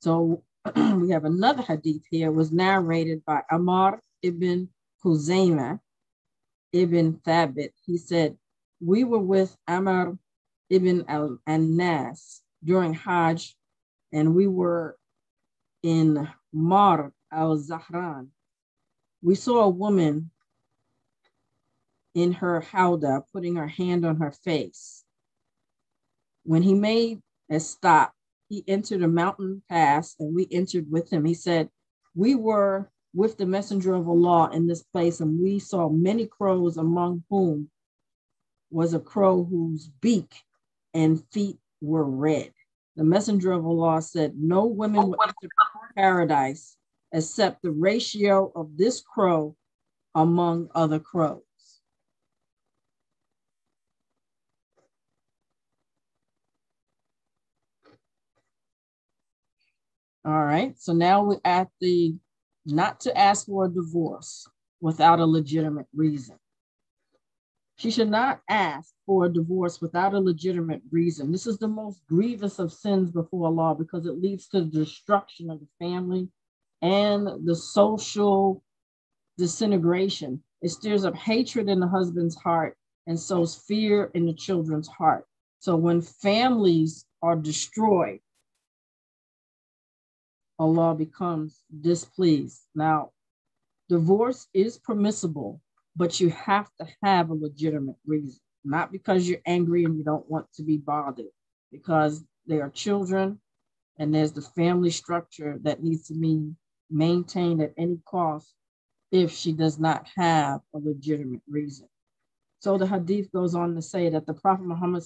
So 0.00 0.42
we 1.00 1.10
have 1.10 1.24
another 1.24 1.62
hadith 1.62 2.02
here, 2.10 2.28
it 2.28 2.34
was 2.34 2.52
narrated 2.52 3.24
by 3.24 3.42
Amar 3.50 4.00
ibn 4.22 4.68
Huzaymah 5.04 5.80
ibn 6.72 7.20
Thabit. 7.26 7.70
He 7.84 7.98
said, 7.98 8.36
We 8.80 9.04
were 9.04 9.18
with 9.18 9.56
Amar 9.66 10.16
ibn 10.70 11.04
al-As 11.08 12.42
during 12.64 12.94
Hajj, 12.94 13.56
and 14.12 14.34
we 14.34 14.46
were 14.46 14.96
in 15.82 16.28
Mar 16.52 17.12
al 17.30 17.56
Zahran, 17.58 18.28
we 19.22 19.34
saw 19.34 19.64
a 19.64 19.68
woman 19.68 20.30
in 22.14 22.32
her 22.32 22.60
howdah 22.60 23.24
putting 23.32 23.56
her 23.56 23.68
hand 23.68 24.04
on 24.04 24.16
her 24.16 24.32
face. 24.32 25.04
When 26.44 26.62
he 26.62 26.74
made 26.74 27.20
a 27.50 27.60
stop, 27.60 28.14
he 28.48 28.64
entered 28.66 29.02
a 29.02 29.08
mountain 29.08 29.62
pass 29.68 30.16
and 30.18 30.34
we 30.34 30.48
entered 30.50 30.90
with 30.90 31.12
him. 31.12 31.24
He 31.24 31.34
said, 31.34 31.68
We 32.14 32.34
were 32.34 32.90
with 33.14 33.36
the 33.36 33.46
messenger 33.46 33.94
of 33.94 34.08
Allah 34.08 34.50
in 34.52 34.66
this 34.66 34.82
place, 34.82 35.20
and 35.20 35.40
we 35.40 35.58
saw 35.58 35.88
many 35.88 36.26
crows, 36.26 36.76
among 36.76 37.24
whom 37.28 37.70
was 38.70 38.94
a 38.94 39.00
crow 39.00 39.44
whose 39.44 39.88
beak 40.00 40.34
and 40.94 41.22
feet 41.32 41.58
were 41.80 42.04
red. 42.04 42.52
The 42.96 43.04
messenger 43.04 43.52
of 43.52 43.66
Allah 43.66 44.02
said, 44.02 44.34
No 44.36 44.66
women 44.66 45.08
will 45.08 45.22
enter 45.22 45.48
paradise 45.98 46.76
except 47.12 47.60
the 47.60 47.72
ratio 47.72 48.52
of 48.54 48.76
this 48.76 49.00
crow 49.00 49.56
among 50.14 50.68
other 50.72 51.00
crows. 51.00 51.42
All 60.24 60.44
right, 60.44 60.78
so 60.78 60.92
now 60.92 61.24
we're 61.24 61.40
at 61.44 61.68
the 61.80 62.14
not 62.64 63.00
to 63.00 63.18
ask 63.18 63.46
for 63.46 63.64
a 63.64 63.68
divorce 63.68 64.46
without 64.80 65.18
a 65.18 65.26
legitimate 65.26 65.86
reason. 65.94 66.36
She 67.78 67.92
should 67.92 68.10
not 68.10 68.42
ask 68.48 68.92
for 69.06 69.24
a 69.24 69.32
divorce 69.32 69.80
without 69.80 70.12
a 70.12 70.18
legitimate 70.18 70.82
reason. 70.90 71.30
This 71.30 71.46
is 71.46 71.58
the 71.58 71.68
most 71.68 72.04
grievous 72.08 72.58
of 72.58 72.72
sins 72.72 73.12
before 73.12 73.46
Allah 73.46 73.76
because 73.76 74.04
it 74.04 74.20
leads 74.20 74.48
to 74.48 74.60
the 74.62 74.66
destruction 74.80 75.48
of 75.48 75.60
the 75.60 75.68
family 75.78 76.28
and 76.82 77.46
the 77.46 77.54
social 77.54 78.64
disintegration. 79.36 80.42
It 80.60 80.70
stirs 80.70 81.04
up 81.04 81.14
hatred 81.14 81.68
in 81.68 81.78
the 81.78 81.86
husband's 81.86 82.34
heart 82.34 82.76
and 83.06 83.18
sows 83.18 83.54
fear 83.54 84.10
in 84.12 84.26
the 84.26 84.34
children's 84.34 84.88
heart. 84.88 85.24
So 85.60 85.76
when 85.76 86.00
families 86.00 87.06
are 87.22 87.36
destroyed, 87.36 88.18
Allah 90.58 90.96
becomes 90.96 91.62
displeased. 91.80 92.60
Now, 92.74 93.12
divorce 93.88 94.48
is 94.52 94.78
permissible 94.78 95.60
but 95.98 96.20
you 96.20 96.30
have 96.30 96.70
to 96.80 96.86
have 97.02 97.28
a 97.28 97.34
legitimate 97.34 97.96
reason, 98.06 98.40
not 98.64 98.92
because 98.92 99.28
you're 99.28 99.40
angry 99.44 99.84
and 99.84 99.98
you 99.98 100.04
don't 100.04 100.30
want 100.30 100.46
to 100.54 100.62
be 100.62 100.76
bothered, 100.76 101.26
because 101.72 102.24
they 102.46 102.60
are 102.60 102.70
children 102.70 103.40
and 103.98 104.14
there's 104.14 104.32
the 104.32 104.40
family 104.40 104.90
structure 104.90 105.58
that 105.62 105.82
needs 105.82 106.06
to 106.06 106.14
be 106.14 106.52
maintained 106.88 107.60
at 107.60 107.74
any 107.76 107.98
cost 108.06 108.54
if 109.10 109.32
she 109.32 109.52
does 109.52 109.80
not 109.80 110.06
have 110.16 110.60
a 110.72 110.78
legitimate 110.78 111.42
reason. 111.48 111.88
So 112.60 112.78
the 112.78 112.86
hadith 112.86 113.32
goes 113.32 113.56
on 113.56 113.74
to 113.74 113.82
say 113.82 114.08
that 114.08 114.24
the 114.24 114.34
Prophet 114.34 114.66
Muhammad 114.66 115.02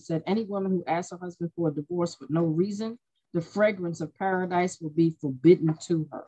said, 0.00 0.24
Any 0.26 0.44
woman 0.44 0.72
who 0.72 0.84
asks 0.86 1.12
her 1.12 1.18
husband 1.18 1.52
for 1.54 1.68
a 1.68 1.74
divorce 1.74 2.16
with 2.20 2.30
no 2.30 2.42
reason, 2.42 2.98
the 3.32 3.40
fragrance 3.40 4.00
of 4.00 4.14
paradise 4.16 4.80
will 4.80 4.90
be 4.90 5.14
forbidden 5.20 5.76
to 5.86 6.08
her. 6.10 6.24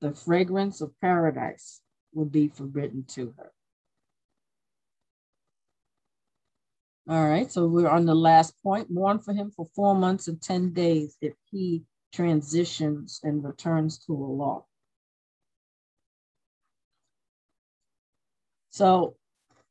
The 0.00 0.12
fragrance 0.12 0.80
of 0.80 0.92
paradise 1.00 1.80
will 2.12 2.26
be 2.26 2.48
forbidden 2.48 3.04
to 3.04 3.34
her. 3.38 3.52
All 7.08 7.28
right, 7.28 7.50
so 7.50 7.66
we're 7.66 7.88
on 7.88 8.06
the 8.06 8.14
last 8.14 8.54
point. 8.62 8.90
Mourn 8.90 9.18
for 9.18 9.34
him 9.34 9.50
for 9.50 9.66
four 9.74 9.94
months 9.94 10.28
and 10.28 10.40
10 10.40 10.72
days 10.72 11.16
if 11.20 11.34
he 11.50 11.82
transitions 12.12 13.20
and 13.24 13.42
returns 13.42 13.98
to 14.06 14.12
a 14.12 14.16
Allah. 14.16 14.62
So 18.70 19.16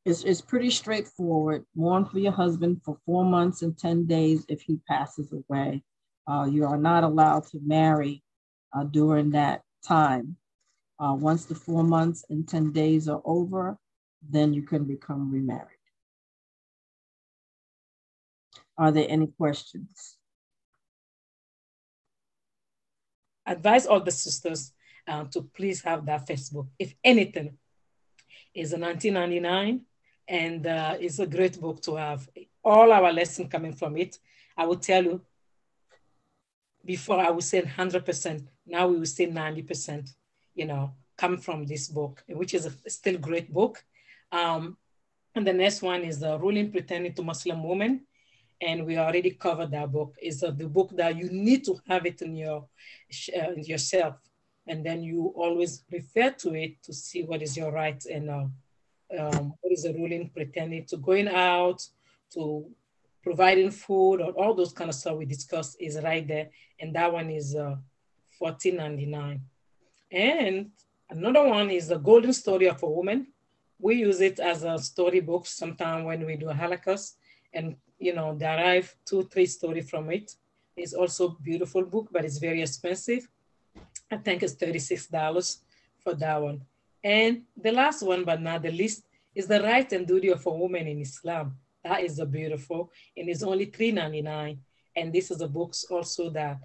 it's, 0.04 0.24
it's 0.24 0.40
pretty 0.40 0.70
straightforward. 0.70 1.64
Mourn 1.74 2.04
for 2.04 2.18
your 2.18 2.32
husband 2.32 2.82
for 2.84 2.98
four 3.06 3.24
months 3.24 3.62
and 3.62 3.76
10 3.76 4.06
days 4.06 4.44
if 4.48 4.60
he 4.62 4.78
passes 4.88 5.32
away. 5.32 5.82
Uh, 6.26 6.44
you 6.44 6.64
are 6.64 6.78
not 6.78 7.04
allowed 7.04 7.46
to 7.46 7.58
marry 7.64 8.22
uh, 8.76 8.84
during 8.84 9.30
that 9.30 9.62
time. 9.82 10.36
Uh, 11.00 11.14
once 11.14 11.46
the 11.46 11.54
four 11.54 11.82
months 11.82 12.26
and 12.28 12.46
10 12.46 12.72
days 12.72 13.08
are 13.08 13.22
over, 13.24 13.78
then 14.28 14.52
you 14.52 14.60
can 14.60 14.84
become 14.84 15.32
remarried. 15.32 15.78
Are 18.76 18.92
there 18.92 19.06
any 19.08 19.28
questions? 19.28 20.18
Advise 23.46 23.86
all 23.86 24.00
the 24.00 24.10
sisters 24.10 24.72
uh, 25.08 25.24
to 25.24 25.42
please 25.42 25.80
have 25.82 26.04
that 26.04 26.26
Facebook. 26.26 26.68
If 26.78 26.94
anything, 27.02 27.56
it's 28.54 28.72
a 28.72 28.78
1999 28.78 29.80
and 30.28 30.66
uh, 30.66 30.96
it's 31.00 31.18
a 31.18 31.26
great 31.26 31.58
book 31.58 31.80
to 31.82 31.96
have. 31.96 32.28
All 32.62 32.92
our 32.92 33.10
lesson 33.10 33.48
coming 33.48 33.72
from 33.72 33.96
it. 33.96 34.18
I 34.54 34.66
will 34.66 34.76
tell 34.76 35.02
you, 35.02 35.22
before 36.84 37.18
I 37.18 37.30
would 37.30 37.44
say 37.44 37.62
100%, 37.62 38.46
now 38.66 38.88
we 38.88 38.98
will 38.98 39.06
say 39.06 39.26
90% 39.26 40.10
you 40.54 40.66
know, 40.66 40.92
come 41.16 41.36
from 41.36 41.66
this 41.66 41.88
book, 41.88 42.24
which 42.28 42.54
is 42.54 42.66
a 42.66 42.90
still 42.90 43.18
great 43.18 43.52
book. 43.52 43.84
Um, 44.32 44.76
and 45.34 45.46
the 45.46 45.52
next 45.52 45.82
one 45.82 46.02
is 46.02 46.18
the 46.20 46.38
ruling 46.38 46.70
pretending 46.72 47.14
to 47.14 47.22
Muslim 47.22 47.62
women. 47.62 48.06
And 48.60 48.84
we 48.86 48.98
already 48.98 49.30
covered 49.30 49.70
that 49.70 49.90
book. 49.90 50.16
It's 50.20 50.40
the 50.40 50.52
book 50.52 50.90
that 50.96 51.16
you 51.16 51.30
need 51.30 51.64
to 51.64 51.80
have 51.88 52.04
it 52.04 52.20
in 52.22 52.36
your 52.36 52.66
uh, 53.36 53.52
yourself. 53.56 54.16
And 54.66 54.84
then 54.84 55.02
you 55.02 55.32
always 55.34 55.84
refer 55.90 56.30
to 56.30 56.54
it 56.54 56.82
to 56.84 56.92
see 56.92 57.22
what 57.22 57.42
is 57.42 57.56
your 57.56 57.72
right 57.72 58.02
and 58.04 58.30
uh, 58.30 58.46
um, 59.18 59.54
what 59.60 59.72
is 59.72 59.82
the 59.84 59.94
ruling 59.94 60.30
pretending 60.30 60.84
to 60.86 60.96
going 60.98 61.28
out, 61.28 61.82
to 62.34 62.66
providing 63.22 63.70
food, 63.70 64.20
or 64.20 64.30
all 64.32 64.54
those 64.54 64.72
kind 64.72 64.90
of 64.90 64.94
stuff 64.94 65.16
we 65.16 65.24
discussed 65.24 65.76
is 65.80 65.98
right 66.02 66.26
there. 66.26 66.50
And 66.78 66.94
that 66.94 67.12
one 67.12 67.30
is 67.30 67.56
uh, 67.56 67.76
14.99. 68.40 69.40
And 70.12 70.70
another 71.08 71.46
one 71.46 71.70
is 71.70 71.88
the 71.88 71.98
golden 71.98 72.32
story 72.32 72.68
of 72.68 72.82
a 72.82 72.90
woman. 72.90 73.28
We 73.78 73.96
use 73.96 74.20
it 74.20 74.40
as 74.40 74.64
a 74.64 74.78
storybook 74.78 75.46
sometime 75.46 76.04
when 76.04 76.26
we 76.26 76.36
do 76.36 76.46
halakas 76.46 77.14
and 77.52 77.76
you 77.98 78.14
know 78.14 78.34
derive 78.34 78.94
two, 79.04 79.24
three 79.24 79.46
story 79.46 79.82
from 79.82 80.10
it. 80.10 80.32
It's 80.76 80.94
also 80.94 81.36
beautiful 81.42 81.84
book, 81.84 82.08
but 82.10 82.24
it's 82.24 82.38
very 82.38 82.62
expensive. 82.62 83.28
I 84.10 84.16
think 84.16 84.42
it's 84.42 84.54
$36 84.54 85.58
for 86.02 86.14
that 86.14 86.42
one. 86.42 86.62
And 87.04 87.42
the 87.56 87.72
last 87.72 88.02
one, 88.02 88.24
but 88.24 88.40
not 88.40 88.62
the 88.62 88.70
least, 88.70 89.04
is 89.34 89.46
the 89.46 89.62
right 89.62 89.90
and 89.92 90.06
duty 90.06 90.28
of 90.28 90.44
a 90.46 90.50
woman 90.50 90.86
in 90.86 91.00
Islam. 91.00 91.56
That 91.84 92.02
is 92.02 92.18
a 92.18 92.26
beautiful, 92.26 92.90
and 93.16 93.28
it's 93.28 93.42
only 93.42 93.66
$3.99. 93.66 94.58
And 94.96 95.12
this 95.12 95.30
is 95.30 95.40
a 95.40 95.48
book 95.48 95.74
also 95.90 96.30
that 96.30 96.58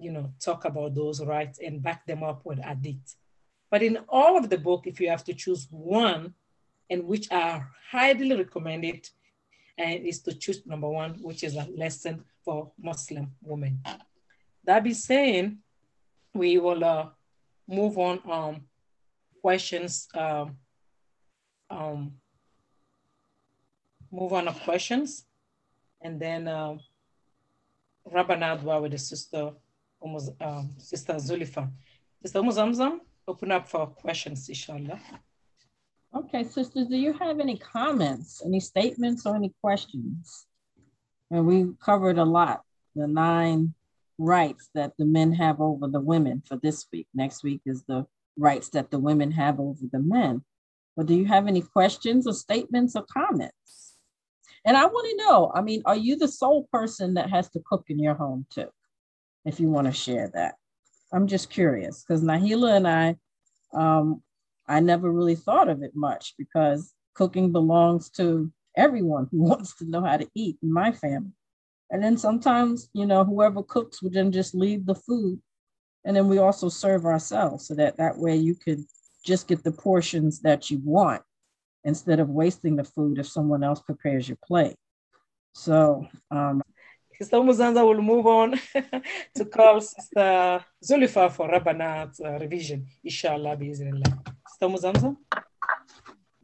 you 0.00 0.10
know, 0.10 0.32
talk 0.40 0.64
about 0.64 0.94
those 0.94 1.24
rights 1.24 1.58
and 1.64 1.82
back 1.82 2.06
them 2.06 2.22
up 2.22 2.44
with 2.44 2.58
hadith. 2.58 3.16
But 3.70 3.82
in 3.82 3.98
all 4.08 4.36
of 4.36 4.50
the 4.50 4.58
book, 4.58 4.86
if 4.86 5.00
you 5.00 5.08
have 5.10 5.24
to 5.24 5.34
choose 5.34 5.68
one, 5.70 6.34
and 6.88 7.04
which 7.04 7.30
are 7.30 7.70
highly 7.90 8.36
recommended, 8.36 9.08
and 9.78 10.04
is 10.04 10.20
to 10.22 10.34
choose 10.34 10.66
number 10.66 10.88
one, 10.88 11.14
which 11.22 11.44
is 11.44 11.54
a 11.54 11.66
lesson 11.76 12.24
for 12.44 12.72
Muslim 12.82 13.32
women. 13.42 13.80
That 14.64 14.82
be 14.82 14.92
saying, 14.92 15.58
we 16.34 16.58
will 16.58 16.84
uh, 16.84 17.06
move 17.68 17.96
on 17.98 18.20
um, 18.28 18.62
questions. 19.40 20.08
Um, 20.14 20.56
um, 21.70 22.12
move 24.10 24.32
on 24.32 24.48
of 24.48 24.60
questions, 24.62 25.24
and 26.02 26.20
then 26.20 26.48
uh, 26.48 26.76
Rabbana 28.12 28.60
Dua 28.60 28.80
with 28.80 28.92
the 28.92 28.98
sister, 28.98 29.52
um, 30.02 30.70
Sister 30.78 31.14
Zulifa. 31.14 31.70
Sister 32.22 32.40
Muzamzam, 32.40 33.00
open 33.26 33.52
up 33.52 33.68
for 33.68 33.86
questions, 33.86 34.48
inshallah. 34.48 35.00
Okay, 36.14 36.42
sisters, 36.42 36.88
do 36.88 36.96
you 36.96 37.12
have 37.12 37.38
any 37.38 37.56
comments, 37.56 38.42
any 38.44 38.60
statements, 38.60 39.26
or 39.26 39.36
any 39.36 39.52
questions? 39.62 40.46
And 41.30 41.46
we 41.46 41.68
covered 41.80 42.18
a 42.18 42.24
lot, 42.24 42.62
the 42.96 43.06
nine 43.06 43.74
rights 44.18 44.68
that 44.74 44.92
the 44.98 45.04
men 45.04 45.32
have 45.32 45.60
over 45.60 45.86
the 45.86 46.00
women 46.00 46.42
for 46.46 46.56
this 46.56 46.86
week. 46.92 47.06
Next 47.14 47.44
week 47.44 47.62
is 47.64 47.84
the 47.84 48.06
rights 48.36 48.70
that 48.70 48.90
the 48.90 48.98
women 48.98 49.30
have 49.32 49.60
over 49.60 49.86
the 49.90 50.00
men. 50.00 50.42
But 50.96 51.06
do 51.06 51.14
you 51.14 51.26
have 51.26 51.46
any 51.46 51.62
questions 51.62 52.26
or 52.26 52.34
statements 52.34 52.96
or 52.96 53.04
comments? 53.04 53.96
And 54.64 54.76
I 54.76 54.86
want 54.86 55.06
to 55.10 55.24
know, 55.24 55.52
I 55.54 55.62
mean, 55.62 55.82
are 55.86 55.96
you 55.96 56.16
the 56.16 56.28
sole 56.28 56.68
person 56.72 57.14
that 57.14 57.30
has 57.30 57.48
to 57.50 57.62
cook 57.64 57.84
in 57.88 57.98
your 57.98 58.14
home 58.14 58.46
too? 58.50 58.68
If 59.44 59.60
you 59.60 59.68
want 59.68 59.86
to 59.86 59.92
share 59.92 60.30
that. 60.34 60.54
I'm 61.12 61.26
just 61.26 61.50
curious 61.50 62.04
because 62.04 62.22
Nahila 62.22 62.76
and 62.76 62.88
I, 62.88 63.16
um, 63.74 64.22
I 64.68 64.80
never 64.80 65.10
really 65.10 65.34
thought 65.34 65.68
of 65.68 65.82
it 65.82 65.92
much 65.94 66.34
because 66.38 66.94
cooking 67.14 67.50
belongs 67.52 68.10
to 68.10 68.52
everyone 68.76 69.28
who 69.30 69.42
wants 69.42 69.74
to 69.76 69.84
know 69.84 70.02
how 70.02 70.16
to 70.16 70.28
eat 70.34 70.58
in 70.62 70.72
my 70.72 70.92
family. 70.92 71.32
And 71.90 72.02
then 72.02 72.16
sometimes, 72.16 72.88
you 72.92 73.06
know, 73.06 73.24
whoever 73.24 73.62
cooks 73.62 74.00
would 74.02 74.12
then 74.12 74.30
just 74.30 74.54
leave 74.54 74.86
the 74.86 74.94
food. 74.94 75.40
And 76.04 76.16
then 76.16 76.28
we 76.28 76.38
also 76.38 76.68
serve 76.68 77.04
ourselves 77.04 77.66
so 77.66 77.74
that 77.74 77.96
that 77.98 78.16
way 78.16 78.36
you 78.36 78.54
could 78.54 78.84
just 79.24 79.48
get 79.48 79.64
the 79.64 79.72
portions 79.72 80.40
that 80.42 80.70
you 80.70 80.80
want 80.84 81.22
instead 81.84 82.20
of 82.20 82.28
wasting 82.28 82.76
the 82.76 82.84
food 82.84 83.18
if 83.18 83.26
someone 83.26 83.64
else 83.64 83.80
prepares 83.80 84.28
your 84.28 84.38
plate. 84.44 84.76
So, 85.54 86.06
um, 86.30 86.62
Sister 87.20 87.36
Muzanza 87.36 87.84
will 87.84 88.00
move 88.00 88.26
on 88.26 88.58
to 89.34 89.44
call 89.44 89.78
Sister 89.82 90.64
Zulifa 90.82 91.30
for 91.30 91.50
Rabbanat 91.50 92.18
uh, 92.24 92.38
revision, 92.38 92.86
inshallah, 93.04 93.56
bismillah. 93.56 94.22
Sister 94.48 95.16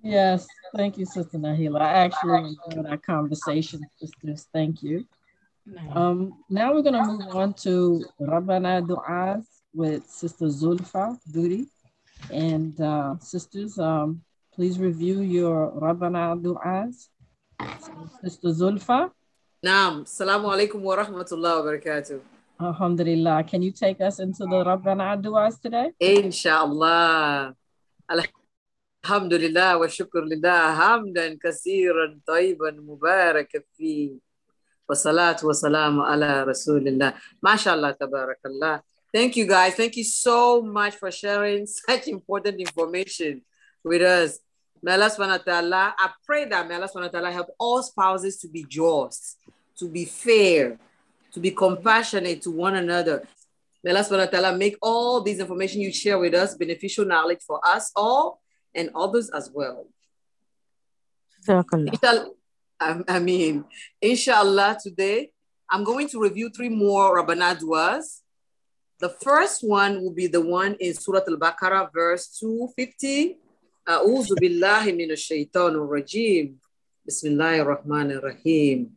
Yes, 0.03 0.47
thank 0.77 0.99
you, 0.99 1.07
Sister 1.07 1.39
Nahila. 1.39 1.81
I 1.81 1.93
actually 2.05 2.57
enjoyed 2.69 2.87
our 2.91 2.99
conversation, 2.99 3.81
sisters. 3.97 4.49
Thank 4.53 4.83
you. 4.83 5.07
Um, 5.93 6.35
now 6.51 6.75
we're 6.75 6.83
going 6.83 7.03
to 7.03 7.05
move 7.05 7.35
on 7.35 7.55
to 7.65 8.05
Rabbana 8.21 8.87
Du'as 8.87 9.47
with 9.73 10.05
Sister 10.07 10.45
Zulfa 10.45 11.19
Duri. 11.33 11.69
And 12.31 12.79
uh, 12.83 13.17
sisters, 13.21 13.79
um, 13.79 14.21
please 14.53 14.79
review 14.79 15.23
your 15.23 15.73
Rabbana 15.73 16.39
Du'as. 16.39 17.09
Sister 18.21 18.49
Zulfa. 18.49 19.11
Naam. 19.67 20.03
Assalamu 20.07 20.47
alaikum 20.47 20.81
wa 20.81 20.95
rahmatullahi 20.97 21.59
wa 21.59 21.65
barakatuh. 21.67 22.21
Alhamdulillah. 22.61 23.43
Can 23.43 23.63
you 23.63 23.73
take 23.73 24.01
us 24.01 24.21
into 24.21 24.45
the 24.47 24.63
Rabbana 24.63 25.21
du'as 25.21 25.61
today? 25.61 25.91
Inshallah. 25.99 27.53
Alhamdulillah 29.03 29.75
wa 29.81 29.87
shukr 29.87 30.23
lillah 30.23 30.71
hamdan 30.71 31.35
kasiran 31.43 32.23
tayyiban 32.23 32.79
mubarakan 32.79 33.67
fi 33.75 34.15
wa 34.89 34.95
salatu 34.95 35.51
wa 35.51 35.59
salamu 35.65 36.07
ala 36.07 36.47
rasulillah. 36.47 37.15
MashaAllah, 37.45 37.99
tabarakallah. 37.99 38.83
Thank 39.13 39.35
you 39.35 39.49
guys. 39.49 39.75
Thank 39.75 39.97
you 39.97 40.05
so 40.05 40.63
much 40.63 40.95
for 40.95 41.11
sharing 41.11 41.67
such 41.91 42.07
important 42.07 42.61
information 42.61 43.43
with 43.83 44.03
us. 44.03 44.39
May 44.83 44.93
Allah 44.93 45.11
subhanahu 45.11 45.43
wa 45.43 45.47
ta'ala, 45.51 45.83
I 45.99 46.11
pray 46.25 46.45
that 46.47 46.69
may 46.69 46.77
Allah 46.77 46.87
subhanahu 46.87 47.11
wa 47.11 47.17
ta'ala 47.19 47.33
help 47.33 47.49
all 47.59 47.83
spouses 47.83 48.37
to 48.39 48.49
be 48.49 48.63
just, 48.69 49.41
to 49.78 49.88
be 49.88 50.06
fair, 50.06 50.78
to 51.34 51.40
be 51.40 51.52
compassionate 51.52 52.42
to 52.44 52.52
one 52.52 52.76
another. 52.76 53.24
May 53.84 53.92
Allah 53.92 54.06
subhanahu 54.06 54.30
wa 54.30 54.34
ta'ala 54.38 54.58
make 54.58 54.78
all 54.82 55.22
these 55.22 55.40
information 55.40 55.82
you 55.82 55.92
share 55.92 56.20
with 56.20 56.34
us 56.34 56.56
beneficial 56.56 57.06
knowledge 57.06 57.42
for 57.42 57.60
us 57.66 57.92
all 57.96 58.42
and 58.76 58.90
others 58.94 59.30
as 59.32 59.50
well. 59.54 59.88
I 62.80 63.20
mean, 63.20 63.66
inshallah, 64.02 64.78
today 64.82 65.32
I'm 65.70 65.84
going 65.84 66.08
to 66.10 66.22
review 66.22 66.50
three 66.50 66.70
more 66.70 67.18
Rabbana 67.18 67.58
duas. 67.58 68.22
The 69.00 69.10
first 69.10 69.64
one 69.64 70.04
will 70.04 70.14
be 70.14 70.28
the 70.28 70.42
one 70.42 70.76
in 70.80 70.94
Surah 70.94 71.26
Al-Baqarah, 71.28 71.90
verse 71.92 72.28
250. 72.38 73.38
أعوذ 73.90 74.38
بالله 74.38 74.94
من 74.94 75.10
الشيطان 75.12 75.74
الرجيم 75.74 76.54
بسم 77.02 77.28
الله 77.34 77.66
الرحمن 77.66 78.12
الرحيم 78.12 78.95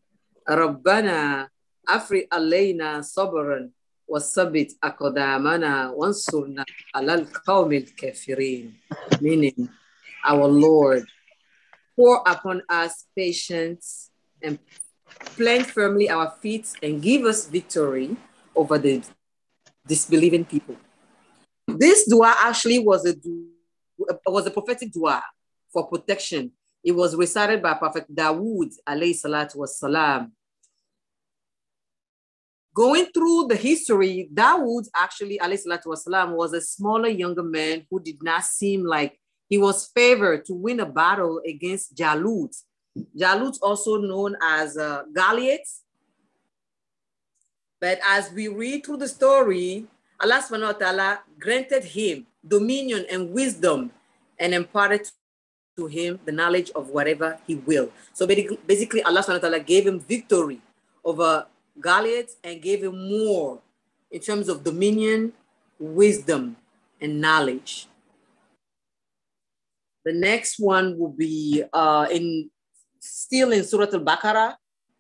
ربنا 0.49 1.49
أفرغ 1.89 2.21
علينا 2.31 3.01
صبرا 3.01 3.69
وثبت 4.07 4.77
أقدامنا 4.83 5.89
وانصرنا 5.89 6.65
على 6.95 7.13
القوم 7.13 7.73
الكافرين. 7.73 8.73
Meaning 9.21 9.69
our 10.25 10.47
Lord 10.47 11.05
pour 11.95 12.23
upon 12.25 12.61
us 12.69 13.05
patience 13.15 14.09
and 14.41 14.57
plant 15.37 15.65
firmly 15.65 16.09
our 16.09 16.33
feet 16.41 16.67
and 16.81 17.01
give 17.01 17.25
us 17.25 17.45
victory 17.45 18.17
over 18.55 18.77
the 18.77 19.03
disbelieving 19.85 20.45
people. 20.45 20.75
This 21.67 22.09
dua 22.09 22.33
actually 22.43 22.79
was 22.79 23.05
a 23.05 23.13
was 24.25 24.47
a 24.47 24.51
prophetic 24.51 24.91
dua 24.91 25.21
for 25.71 25.87
protection. 25.87 26.51
It 26.83 26.93
was 26.93 27.15
recited 27.15 27.61
by 27.61 27.73
prophet 27.75 28.07
Dawood 28.09 28.73
alayhi 28.87 29.13
salatu 29.13 29.57
was 29.57 29.77
salam 29.77 30.31
Going 32.79 33.07
through 33.11 33.47
the 33.49 33.57
history, 33.57 34.29
Dawood 34.33 34.87
actually 34.95 35.37
wasalam 35.37 36.31
was 36.31 36.53
a 36.53 36.61
smaller 36.61 37.09
younger 37.09 37.43
man 37.43 37.85
who 37.91 37.99
did 37.99 38.23
not 38.23 38.45
seem 38.45 38.85
like 38.85 39.19
he 39.49 39.57
was 39.57 39.87
favored 39.93 40.45
to 40.45 40.53
win 40.53 40.79
a 40.79 40.85
battle 40.85 41.41
against 41.45 41.93
Jalut. 41.93 42.55
Jalut 43.19 43.57
also 43.61 43.97
known 43.97 44.37
as 44.41 44.77
uh, 44.77 45.03
Goliath. 45.13 45.83
But 47.81 47.99
as 48.07 48.31
we 48.31 48.47
read 48.47 48.85
through 48.85 49.03
the 49.03 49.09
story, 49.09 49.83
Allah 50.17 50.39
subhanahu 50.39 50.71
wa 50.71 50.79
ta'ala 50.79 51.19
granted 51.37 51.83
him 51.83 52.27
dominion 52.47 53.03
and 53.11 53.33
wisdom 53.35 53.91
and 54.39 54.53
imparted 54.53 55.03
to 55.75 55.87
him 55.87 56.17
the 56.23 56.31
knowledge 56.31 56.71
of 56.71 56.87
whatever 56.95 57.39
he 57.45 57.55
will. 57.55 57.91
So 58.13 58.25
basically, 58.25 59.03
Allah 59.03 59.19
subhanahu 59.19 59.43
wa 59.43 59.47
ta'ala 59.51 59.59
gave 59.67 59.85
him 59.85 59.99
victory 59.99 60.61
over 61.03 61.43
Goliath 61.80 62.36
and 62.42 62.62
gave 62.62 62.82
him 62.82 62.96
more 63.08 63.60
in 64.10 64.20
terms 64.20 64.48
of 64.48 64.62
dominion, 64.62 65.32
wisdom, 65.78 66.56
and 67.00 67.20
knowledge. 67.20 67.88
The 70.04 70.12
next 70.12 70.60
one 70.60 70.98
will 70.98 71.12
be 71.12 71.64
uh, 71.72 72.06
in 72.12 72.50
still 73.00 73.52
in 73.52 73.64
Surah 73.64 73.90
Al-Baqarah, 73.92 74.56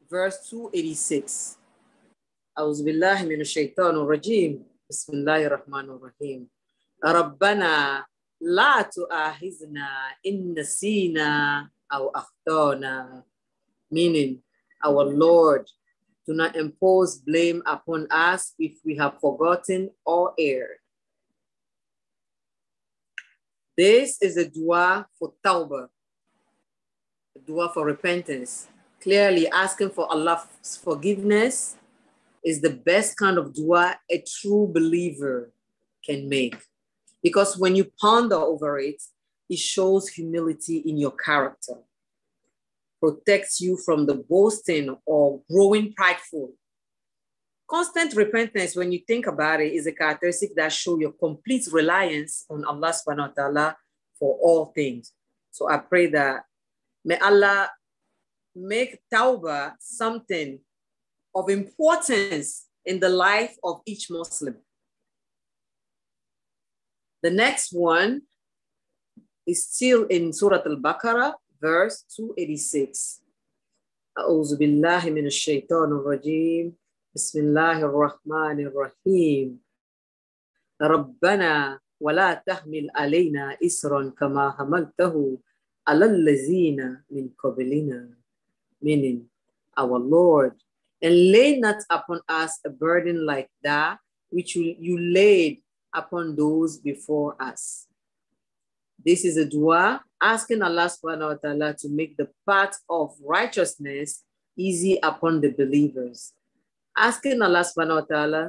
verse 0.08 0.48
286. 0.50 1.58
أعوذ 2.54 2.86
بالله 2.86 3.26
من 3.26 3.40
الشيطان 3.42 3.98
الرجيم 3.98 4.62
بسم 4.86 5.12
الله 5.12 5.46
الرحمن 5.46 5.90
الرحيم 5.90 6.46
ربنا 7.02 8.06
لا 8.40 8.82
تؤاخذنا 8.82 9.88
إن 10.22 10.54
نسينا 10.54 11.30
أو 11.92 12.14
أخطأنا 12.14 13.24
meaning 13.90 14.38
our 14.86 15.02
Lord 15.02 15.66
do 16.25 16.33
not 16.33 16.55
impose 16.55 17.17
blame 17.17 17.63
upon 17.65 18.07
us 18.11 18.53
if 18.59 18.73
we 18.85 18.95
have 18.97 19.19
forgotten 19.19 19.89
or 20.05 20.33
erred. 20.37 20.77
This 23.77 24.21
is 24.21 24.35
a 24.35 24.47
dua 24.49 25.07
for 25.17 25.33
tawbah, 25.45 25.87
a 27.35 27.39
dua 27.39 27.71
for 27.73 27.85
repentance. 27.85 28.67
Clearly 29.01 29.47
asking 29.49 29.91
for 29.91 30.11
Allah's 30.11 30.77
forgiveness 30.83 31.77
is 32.43 32.61
the 32.61 32.71
best 32.71 33.17
kind 33.17 33.37
of 33.37 33.53
dua 33.53 33.95
a 34.11 34.23
true 34.27 34.69
believer 34.71 35.51
can 36.05 36.27
make. 36.27 36.57
Because 37.23 37.57
when 37.57 37.75
you 37.75 37.85
ponder 37.99 38.35
over 38.35 38.79
it, 38.79 39.01
it 39.49 39.59
shows 39.59 40.09
humility 40.09 40.77
in 40.79 40.97
your 40.97 41.11
character, 41.11 41.75
protects 42.99 43.61
you 43.61 43.77
from 43.77 44.05
the 44.05 44.15
boasting 44.15 44.95
or 45.05 45.41
growing 45.49 45.93
prideful. 45.93 46.53
Constant 47.69 48.15
repentance, 48.15 48.75
when 48.75 48.91
you 48.91 48.99
think 49.07 49.27
about 49.27 49.61
it, 49.61 49.73
is 49.73 49.85
a 49.85 49.91
characteristic 49.91 50.55
that 50.55 50.73
shows 50.73 50.99
your 50.99 51.11
complete 51.11 51.67
reliance 51.71 52.45
on 52.49 52.65
Allah 52.65 52.91
subhanahu 52.91 53.29
wa 53.29 53.33
ta'ala 53.35 53.77
for 54.17 54.37
all 54.41 54.73
things. 54.73 55.13
So 55.51 55.69
I 55.69 55.77
pray 55.77 56.07
that 56.07 56.43
may 57.05 57.17
Allah 57.19 57.69
make 58.55 58.97
tawbah 59.13 59.73
something 59.79 60.59
of 61.35 61.49
importance 61.49 62.65
in 62.85 62.99
the 62.99 63.09
life 63.09 63.55
of 63.63 63.81
each 63.85 64.09
Muslim. 64.09 64.57
The 67.21 67.29
next 67.29 67.71
one 67.71 68.23
is 69.45 69.67
still 69.67 70.05
in 70.07 70.33
Surah 70.33 70.63
Al-Baqarah, 70.65 71.33
verse 71.60 72.04
286. 72.08 73.24
أعوذ 74.18 74.56
بالله 74.56 75.10
من 75.10 75.26
الشيطان 75.26 75.90
الرجيم 75.92 76.76
بسم 77.14 77.40
الله 77.40 77.78
الرحمن 77.82 78.58
الرحيم 78.66 79.58
ربنا 80.82 81.80
ولا 82.00 82.34
تحمل 82.46 82.90
علينا 82.94 83.58
إسرا 83.58 84.14
كما 84.18 84.50
حملته 84.50 85.38
على 85.88 86.04
الذين 86.04 87.02
من 87.10 87.28
قبلنا 87.38 88.14
meaning 88.82 89.26
our 89.76 89.98
Lord 89.98 90.54
and 91.02 91.14
lay 91.32 91.58
not 91.58 91.82
upon 91.90 92.20
us 92.28 92.60
a 92.62 92.70
burden 92.70 93.26
like 93.26 93.50
that 93.62 93.98
which 94.30 94.54
you, 94.54 94.76
you 94.78 94.98
laid 94.98 95.62
upon 95.94 96.36
those 96.36 96.78
before 96.78 97.34
us. 97.40 97.86
This 99.04 99.24
is 99.24 99.36
a 99.36 99.46
dua 99.46 100.02
asking 100.21 100.61
Allah 100.61 100.91
subhanahu 100.91 101.31
wa 101.31 101.39
ta'ala 101.39 101.73
to 101.79 101.89
make 101.89 102.17
the 102.17 102.29
path 102.47 102.77
of 102.89 103.15
righteousness 103.23 104.23
easy 104.57 104.99
upon 105.01 105.41
the 105.41 105.49
believers. 105.51 106.33
Asking 106.97 107.41
Allah 107.41 107.63
subhanahu 107.63 108.03
wa 108.03 108.07
ta'ala 108.07 108.43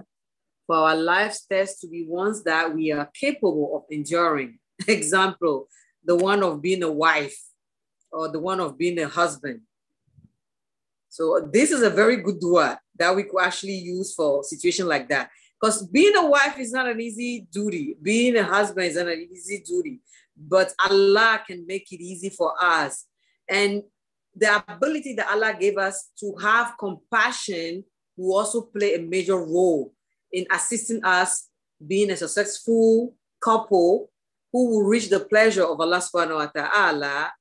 for 0.67 0.77
our 0.77 0.97
life's 0.97 1.47
tests 1.47 1.81
to 1.81 1.89
be 1.89 2.07
ones 2.07 2.43
that 2.45 2.75
we 2.75 2.93
are 2.93 3.09
capable 3.15 3.77
of 3.77 3.83
enduring. 3.91 4.59
Example, 4.89 5.69
the 6.05 6.17
one 6.17 6.43
of 6.43 6.61
being 6.61 6.83
a 6.83 6.91
wife 6.91 7.39
or 8.13 8.29
the 8.29 8.41
one 8.41 8.61
of 8.61 8.77
being 8.77 8.99
a 8.99 9.09
husband. 9.09 9.61
So 11.09 11.49
this 11.53 11.71
is 11.71 11.83
a 11.83 11.91
very 11.91 12.17
good 12.17 12.39
dua 12.41 12.79
that 12.97 13.15
we 13.15 13.25
could 13.25 13.43
actually 13.43 13.79
use 13.79 14.15
for 14.15 14.45
situation 14.45 14.87
like 14.87 15.09
that. 15.09 15.31
Because 15.61 15.87
being 15.87 16.17
a 16.17 16.25
wife 16.25 16.59
is 16.59 16.73
not 16.73 16.89
an 16.89 17.01
easy 17.01 17.47
duty. 17.53 17.97
Being 18.01 18.37
a 18.37 18.45
husband 18.45 18.87
is 18.87 18.97
not 18.97 19.09
an 19.09 19.29
easy 19.31 19.63
duty. 19.67 20.01
But 20.41 20.73
Allah 20.81 21.43
can 21.47 21.67
make 21.67 21.93
it 21.93 22.01
easy 22.01 22.31
for 22.31 22.55
us. 22.61 23.05
And 23.49 23.83
the 24.35 24.63
ability 24.67 25.15
that 25.15 25.31
Allah 25.31 25.55
gave 25.59 25.77
us 25.77 26.11
to 26.21 26.35
have 26.41 26.79
compassion 26.79 27.85
will 28.17 28.39
also 28.39 28.63
play 28.63 28.95
a 28.95 29.03
major 29.03 29.37
role 29.37 29.93
in 30.33 30.47
assisting 30.51 31.05
us 31.05 31.49
being 31.87 32.11
a 32.11 32.17
successful 32.17 33.15
couple 33.43 34.11
who 34.53 34.71
will 34.71 34.83
reach 34.83 35.09
the 35.11 35.21
pleasure 35.21 35.65
of 35.65 35.81
Allah 35.81 35.99
subhanahu 35.99 36.37
wa 36.37 36.47
ta'ala 36.47 37.33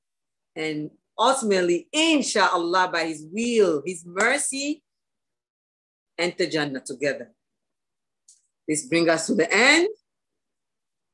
and 0.55 0.91
ultimately, 1.17 1.87
inshallah, 1.91 2.89
by 2.91 3.05
his 3.05 3.25
will, 3.31 3.83
his 3.85 4.03
mercy, 4.05 4.83
enter 6.17 6.45
Jannah 6.45 6.81
together. 6.81 7.31
This 8.67 8.87
brings 8.87 9.09
us 9.09 9.27
to 9.27 9.35
the 9.35 9.51
end. 9.51 9.89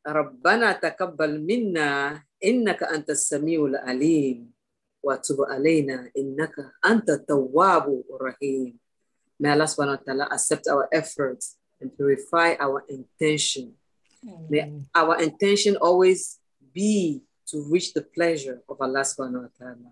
ربنا 0.07 0.72
تقبل 0.72 1.40
منا 1.40 2.22
إنك 2.44 2.82
أنت 2.82 3.11
السميع 3.11 3.64
العليم 3.64 4.51
وتب 5.03 5.38
علينا 5.40 6.11
إنك 6.16 6.55
أنت 6.86 7.11
التواب 7.11 8.05
الرحيم. 8.11 8.78
May 9.40 9.57
Allah 9.57 9.64
subhanahu 9.64 9.96
wa 9.96 10.05
ta'ala 10.05 10.26
accept 10.28 10.68
our 10.68 10.84
efforts 10.92 11.57
and 11.80 11.88
purify 11.96 12.61
our 12.61 12.84
intention. 12.92 13.72
May 14.53 14.68
our 14.92 15.16
intention 15.16 15.80
always 15.80 16.36
be 16.76 17.24
to 17.48 17.64
reach 17.72 17.96
the 17.96 18.05
pleasure 18.05 18.61
of 18.68 18.76
Allah 18.80 19.01
subhanahu 19.01 19.48
wa 19.48 19.53
ta'ala. 19.57 19.88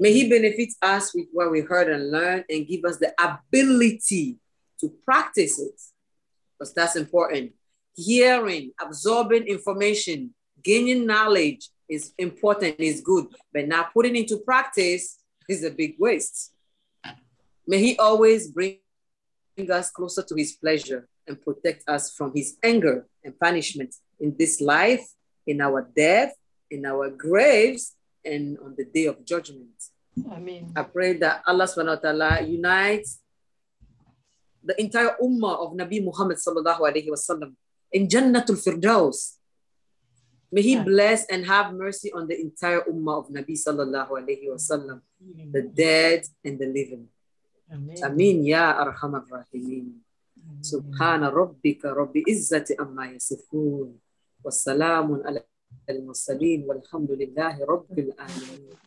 May 0.00 0.12
He 0.16 0.28
benefit 0.28 0.72
us 0.80 1.12
with 1.12 1.28
what 1.32 1.52
we 1.52 1.60
heard 1.60 1.92
and 1.92 2.08
learned 2.08 2.48
and 2.48 2.64
give 2.64 2.84
us 2.88 2.96
the 2.96 3.12
ability 3.20 4.40
to 4.80 4.88
practice 5.04 5.60
it. 5.60 5.76
Because 6.56 6.72
that's 6.72 6.96
important. 6.96 7.52
Hearing, 7.95 8.71
absorbing 8.81 9.47
information, 9.47 10.33
gaining 10.63 11.05
knowledge 11.05 11.69
is 11.87 12.13
important, 12.17 12.79
is 12.79 13.01
good, 13.01 13.27
but 13.53 13.67
not 13.67 13.93
putting 13.93 14.15
into 14.15 14.37
practice 14.37 15.19
is 15.47 15.63
a 15.63 15.69
big 15.69 15.95
waste. 15.99 16.53
May 17.67 17.79
He 17.79 17.97
always 17.97 18.49
bring 18.49 18.79
us 19.69 19.91
closer 19.91 20.23
to 20.23 20.35
His 20.35 20.53
pleasure 20.53 21.07
and 21.27 21.39
protect 21.41 21.87
us 21.87 22.11
from 22.11 22.33
His 22.33 22.57
anger 22.63 23.07
and 23.23 23.37
punishment 23.39 23.95
in 24.19 24.35
this 24.37 24.59
life, 24.59 25.05
in 25.45 25.61
our 25.61 25.87
death, 25.95 26.33
in 26.71 26.85
our 26.85 27.09
graves, 27.09 27.95
and 28.25 28.57
on 28.59 28.73
the 28.77 28.85
day 28.85 29.05
of 29.05 29.23
judgment. 29.25 29.69
Amen. 30.31 30.71
I 30.75 30.83
pray 30.83 31.13
that 31.17 31.41
Allah 31.45 31.65
subhanahu 31.65 31.97
wa 31.97 32.01
ta'ala 32.01 32.41
unites 32.41 33.19
the 34.63 34.79
entire 34.79 35.17
ummah 35.21 35.59
of 35.59 35.75
Nabi 35.75 35.99
Muhammad 36.03 36.37
sallallahu 36.37 36.79
alaihi 36.79 37.11
wasallam 37.11 37.53
in 37.93 38.09
Jannatul 38.09 38.57
Firdaus. 38.57 39.37
May 40.53 40.61
He 40.61 40.77
bless 40.77 41.25
and 41.33 41.45
have 41.45 41.73
mercy 41.73 42.13
on 42.13 42.27
the 42.27 42.37
entire 42.37 42.81
Ummah 42.85 43.25
of 43.25 43.27
Nabi 43.33 43.57
Sallallahu 43.57 44.21
Alaihi 44.21 44.49
Wasallam, 44.53 45.01
the 45.49 45.61
dead 45.61 46.25
and 46.45 46.59
the 46.59 46.69
living. 46.69 47.09
Amin. 47.73 48.45
Ya 48.45 48.77
Arham 48.77 49.17
Rahimeen. 49.25 49.97
Subhana 50.61 51.33
Rabbika 51.33 51.95
Rabbi 51.95 52.21
Izzati 52.29 52.77
Amma 52.77 53.09
Yasifoon. 53.09 53.97
Wassalamun 54.45 55.25
ala 55.25 55.41
al-Mursaleen. 55.89 56.69
Walhamdulillahi 56.69 57.65
Rabbil 57.65 58.13
Alameen. 58.13 58.77